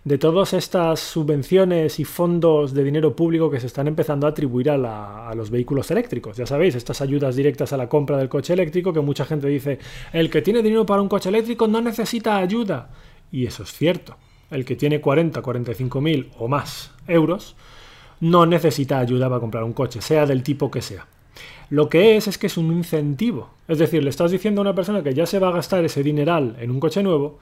de 0.04 0.18
todas 0.18 0.54
estas 0.54 1.00
subvenciones 1.00 2.00
y 2.00 2.06
fondos 2.06 2.74
de 2.74 2.84
dinero 2.84 3.16
público 3.16 3.52
que 3.52 3.60
se 3.60 3.68
están 3.68 3.88
empezando 3.88 4.26
a 4.26 4.32
atribuir 4.32 4.72
a, 4.72 5.34
los 5.36 5.52
vehículos 5.52 5.92
eléctricos. 5.92 6.38
Ya 6.38 6.46
sabéis, 6.46 6.76
estas 6.76 7.02
ayudas 7.02 7.36
directas 7.36 7.72
a 7.72 7.78
la 7.78 7.88
compra 7.88 8.18
del 8.18 8.28
coche 8.28 8.54
eléctrico, 8.54 8.94
que 8.94 9.00
mucha 9.00 9.26
gente 9.26 9.48
dice, 9.48 9.80
el 10.12 10.30
que 10.30 10.42
tiene 10.42 10.64
dinero 10.64 10.86
para 10.86 11.02
un 11.02 11.10
coche 11.10 11.30
eléctrico 11.30 11.68
no 11.68 11.82
necesita 11.82 12.38
ayuda. 12.38 12.90
Y 13.32 13.46
eso 13.46 13.64
es 13.64 13.72
cierto. 13.72 14.18
El 14.50 14.66
que 14.66 14.76
tiene 14.76 15.00
40, 15.00 15.42
45 15.42 16.02
mil 16.02 16.32
o 16.38 16.48
más 16.48 16.92
euros 17.08 17.56
no 18.22 18.46
necesita 18.46 19.00
ayuda 19.00 19.28
para 19.28 19.42
comprar 19.42 19.64
un 19.64 19.74
coche, 19.74 20.02
sea 20.02 20.26
del 20.26 20.44
tipo 20.44 20.72
que 20.72 20.82
sea. 20.82 21.06
Lo 21.70 21.90
que 21.90 22.18
es 22.18 22.28
es 22.28 22.38
que 22.38 22.48
es 22.48 22.58
un 22.58 22.72
incentivo. 22.72 23.50
Es 23.68 23.80
decir, 23.80 24.04
le 24.04 24.10
estás 24.10 24.32
diciendo 24.32 24.62
a 24.62 24.64
una 24.64 24.76
persona 24.76 25.04
que 25.04 25.14
ya 25.14 25.26
se 25.26 25.40
va 25.40 25.50
a 25.50 25.54
gastar 25.54 25.84
ese 25.86 26.04
dineral 26.04 26.56
en 26.60 26.72
un 26.72 26.80
coche 26.80 27.02
nuevo, 27.02 27.40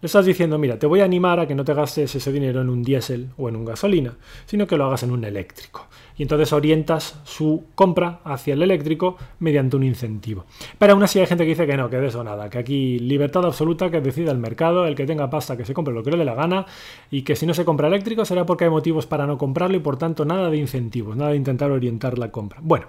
le 0.00 0.06
estás 0.06 0.24
diciendo, 0.24 0.58
mira, 0.58 0.78
te 0.78 0.86
voy 0.86 1.00
a 1.00 1.04
animar 1.04 1.40
a 1.40 1.46
que 1.46 1.54
no 1.54 1.64
te 1.64 1.74
gastes 1.74 2.14
ese 2.14 2.32
dinero 2.32 2.60
en 2.60 2.68
un 2.68 2.84
diésel 2.84 3.30
o 3.36 3.48
en 3.48 3.56
un 3.56 3.64
gasolina, 3.64 4.14
sino 4.46 4.66
que 4.66 4.76
lo 4.76 4.84
hagas 4.84 5.02
en 5.02 5.10
un 5.10 5.24
eléctrico. 5.24 5.88
Y 6.16 6.22
entonces 6.22 6.52
orientas 6.52 7.20
su 7.24 7.64
compra 7.74 8.20
hacia 8.24 8.54
el 8.54 8.62
eléctrico 8.62 9.16
mediante 9.40 9.76
un 9.76 9.84
incentivo. 9.84 10.46
Pero 10.78 10.92
aún 10.92 11.02
así 11.02 11.18
hay 11.18 11.26
gente 11.26 11.44
que 11.44 11.50
dice 11.50 11.66
que 11.66 11.76
no, 11.76 11.90
que 11.90 11.96
de 11.96 12.08
eso 12.08 12.22
nada, 12.22 12.48
que 12.48 12.58
aquí 12.58 12.98
libertad 12.98 13.44
absoluta, 13.44 13.90
que 13.90 14.00
decida 14.00 14.30
el 14.30 14.38
mercado, 14.38 14.86
el 14.86 14.94
que 14.94 15.06
tenga 15.06 15.30
pasta 15.30 15.56
que 15.56 15.64
se 15.64 15.74
compre 15.74 15.94
lo 15.94 16.02
que 16.02 16.10
le 16.10 16.18
dé 16.18 16.24
la 16.24 16.34
gana, 16.34 16.66
y 17.10 17.22
que 17.22 17.34
si 17.34 17.46
no 17.46 17.54
se 17.54 17.64
compra 17.64 17.88
eléctrico 17.88 18.24
será 18.24 18.46
porque 18.46 18.64
hay 18.64 18.70
motivos 18.70 19.06
para 19.06 19.26
no 19.26 19.36
comprarlo 19.36 19.76
y 19.76 19.80
por 19.80 19.96
tanto 19.96 20.24
nada 20.24 20.50
de 20.50 20.58
incentivos, 20.58 21.16
nada 21.16 21.30
de 21.30 21.36
intentar 21.36 21.70
orientar 21.70 22.18
la 22.18 22.30
compra. 22.30 22.58
Bueno. 22.62 22.86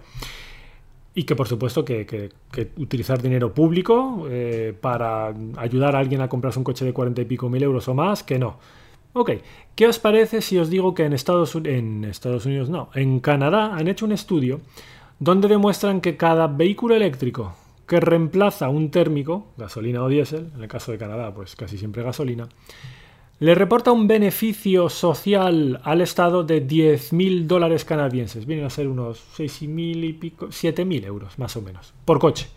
Y 1.19 1.23
que 1.23 1.35
por 1.35 1.49
supuesto 1.49 1.83
que, 1.83 2.29
utilizar 2.77 3.21
dinero 3.21 3.53
público 3.53 4.25
eh, 4.29 4.73
para 4.79 5.33
ayudar 5.57 5.93
a 5.97 5.99
alguien 5.99 6.21
a 6.21 6.29
comprarse 6.29 6.59
un 6.59 6.63
coche 6.63 6.85
de 6.85 6.93
40 6.93 7.21
y 7.21 7.25
pico 7.25 7.49
mil 7.49 7.61
euros 7.61 7.89
o 7.89 7.93
más, 7.93 8.23
que 8.23 8.39
no. 8.39 8.57
Ok, 9.11 9.31
¿qué 9.75 9.87
os 9.87 9.99
parece 9.99 10.39
si 10.39 10.57
os 10.57 10.69
digo 10.69 10.93
que 10.93 11.03
en 11.03 11.11
Estados, 11.11 11.55
en 11.55 12.05
Estados 12.05 12.45
Unidos 12.45 12.69
no, 12.69 12.89
en 12.95 13.19
Canadá 13.19 13.75
han 13.75 13.89
hecho 13.89 14.05
un 14.05 14.13
estudio 14.13 14.61
donde 15.19 15.49
demuestran 15.49 15.99
que 15.99 16.15
cada 16.15 16.47
vehículo 16.47 16.95
eléctrico 16.95 17.53
que 17.85 17.99
reemplaza 17.99 18.69
un 18.69 18.89
térmico, 18.89 19.47
gasolina 19.57 20.01
o 20.01 20.07
diésel, 20.07 20.51
en 20.55 20.61
el 20.61 20.69
caso 20.69 20.93
de 20.93 20.99
Canadá 20.99 21.33
pues 21.33 21.57
casi 21.57 21.77
siempre 21.77 22.01
gasolina, 22.01 22.47
le 23.39 23.55
reporta 23.55 23.93
un 23.93 24.07
beneficio 24.07 24.89
social 24.89 25.79
al 25.83 26.01
Estado 26.01 26.43
de 26.43 26.65
10.000 26.65 27.45
dólares 27.45 27.85
canadienses. 27.85 28.45
Vienen 28.45 28.65
a 28.65 28.69
ser 28.69 28.89
unos 28.89 29.23
6.000 29.37 30.03
y 30.03 30.13
pico, 30.13 30.47
7.000 30.47 31.05
euros 31.05 31.39
más 31.39 31.55
o 31.55 31.61
menos, 31.61 31.93
por 32.03 32.19
coche. 32.19 32.47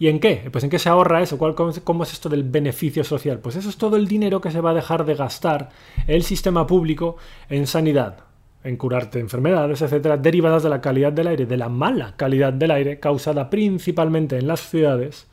¿Y 0.00 0.08
en 0.08 0.18
qué? 0.18 0.48
Pues 0.50 0.64
en 0.64 0.70
qué 0.70 0.80
se 0.80 0.88
ahorra 0.88 1.22
eso. 1.22 1.38
¿Cuál, 1.38 1.54
¿Cómo 1.54 2.02
es 2.02 2.12
esto 2.12 2.28
del 2.28 2.42
beneficio 2.42 3.04
social? 3.04 3.38
Pues 3.38 3.54
eso 3.54 3.68
es 3.68 3.76
todo 3.76 3.94
el 3.94 4.08
dinero 4.08 4.40
que 4.40 4.50
se 4.50 4.60
va 4.60 4.70
a 4.70 4.74
dejar 4.74 5.04
de 5.04 5.14
gastar 5.14 5.70
el 6.08 6.24
sistema 6.24 6.66
público 6.66 7.16
en 7.48 7.68
sanidad, 7.68 8.24
en 8.64 8.76
curarte 8.76 9.20
enfermedades, 9.20 9.80
etcétera, 9.80 10.16
derivadas 10.16 10.64
de 10.64 10.70
la 10.70 10.80
calidad 10.80 11.12
del 11.12 11.28
aire, 11.28 11.46
de 11.46 11.56
la 11.56 11.68
mala 11.68 12.14
calidad 12.16 12.52
del 12.52 12.72
aire 12.72 12.98
causada 12.98 13.48
principalmente 13.48 14.38
en 14.38 14.48
las 14.48 14.68
ciudades 14.68 15.28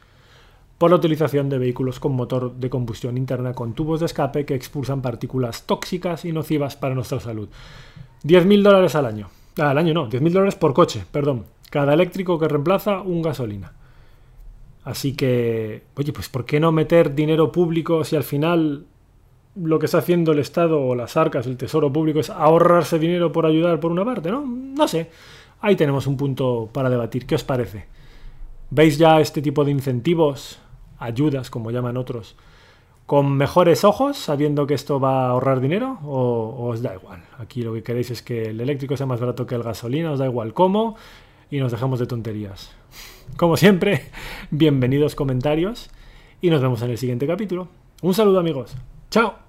por 0.82 0.90
la 0.90 0.96
utilización 0.96 1.48
de 1.48 1.60
vehículos 1.60 2.00
con 2.00 2.14
motor 2.14 2.56
de 2.56 2.68
combustión 2.68 3.16
interna 3.16 3.54
con 3.54 3.74
tubos 3.74 4.00
de 4.00 4.08
escape 4.08 4.48
que 4.48 4.56
expulsan 4.56 5.04
partículas 5.04 5.68
tóxicas 5.68 6.26
y 6.26 6.32
nocivas 6.32 6.76
para 6.76 6.96
nuestra 6.96 7.20
salud. 7.20 7.50
10.000 8.24 8.64
dólares 8.64 8.96
al 8.96 9.06
año. 9.06 9.30
Ah, 9.60 9.70
al 9.70 9.78
año 9.78 9.94
no, 9.94 10.10
10.000 10.10 10.32
dólares 10.32 10.56
por 10.56 10.74
coche, 10.74 11.06
perdón. 11.12 11.46
Cada 11.70 11.94
eléctrico 11.94 12.40
que 12.40 12.48
reemplaza 12.48 13.02
un 13.02 13.22
gasolina. 13.22 13.74
Así 14.84 15.16
que, 15.16 15.84
oye, 15.94 16.14
pues 16.14 16.30
¿por 16.30 16.46
qué 16.46 16.60
no 16.60 16.72
meter 16.72 17.14
dinero 17.14 17.52
público 17.52 18.04
si 18.04 18.16
al 18.16 18.24
final 18.24 18.86
lo 19.54 19.78
que 19.78 19.86
está 19.86 20.00
haciendo 20.00 20.32
el 20.32 20.40
Estado 20.40 20.82
o 20.82 20.96
las 20.96 21.16
arcas, 21.16 21.46
el 21.46 21.58
Tesoro 21.58 21.94
Público 21.94 22.22
es 22.22 22.32
ahorrarse 22.32 22.98
dinero 22.98 23.32
por 23.32 23.46
ayudar 23.46 23.80
por 23.80 23.92
una 23.92 24.04
parte, 24.04 24.32
¿no? 24.32 24.44
No 24.44 24.88
sé. 24.88 25.12
Ahí 25.62 25.76
tenemos 25.76 26.08
un 26.08 26.18
punto 26.18 26.72
para 26.74 26.90
debatir. 26.90 27.28
¿Qué 27.28 27.36
os 27.36 27.44
parece? 27.44 27.86
¿Veis 28.72 28.98
ya 28.98 29.20
este 29.20 29.44
tipo 29.44 29.64
de 29.64 29.70
incentivos, 29.70 30.58
ayudas, 31.02 31.50
como 31.50 31.72
llaman 31.72 31.98
otros, 31.98 32.36
con 33.06 33.36
mejores 33.36 33.84
ojos, 33.84 34.18
sabiendo 34.18 34.68
que 34.68 34.74
esto 34.74 35.00
va 35.00 35.26
a 35.26 35.30
ahorrar 35.32 35.60
dinero? 35.60 36.00
¿O, 36.04 36.70
os 36.70 36.82
da 36.82 36.94
igual? 36.94 37.24
Aquí 37.38 37.62
lo 37.62 37.74
que 37.74 37.84
queréis 37.84 38.12
es 38.12 38.22
que 38.22 38.44
el 38.44 38.62
eléctrico 38.62 38.96
sea 38.96 39.06
más 39.06 39.20
barato 39.20 39.46
que 39.46 39.56
el 39.56 39.64
gasolina, 39.64 40.12
os 40.12 40.20
da 40.20 40.26
igual 40.26 40.54
cómo, 40.54 40.96
y 41.50 41.60
nos 41.60 41.72
dejamos 41.74 42.00
de 42.00 42.08
tonterías. 42.08 42.72
Como 43.36 43.58
siempre, 43.58 44.06
bienvenidos 44.52 45.16
comentarios 45.16 45.90
y 46.40 46.50
nos 46.50 46.62
vemos 46.62 46.82
en 46.84 46.92
el 46.92 46.98
siguiente 46.98 47.28
capítulo. 47.28 47.68
Un 48.02 48.14
saludo 48.14 48.40
amigos. 48.40 48.76
Chao. 49.10 49.41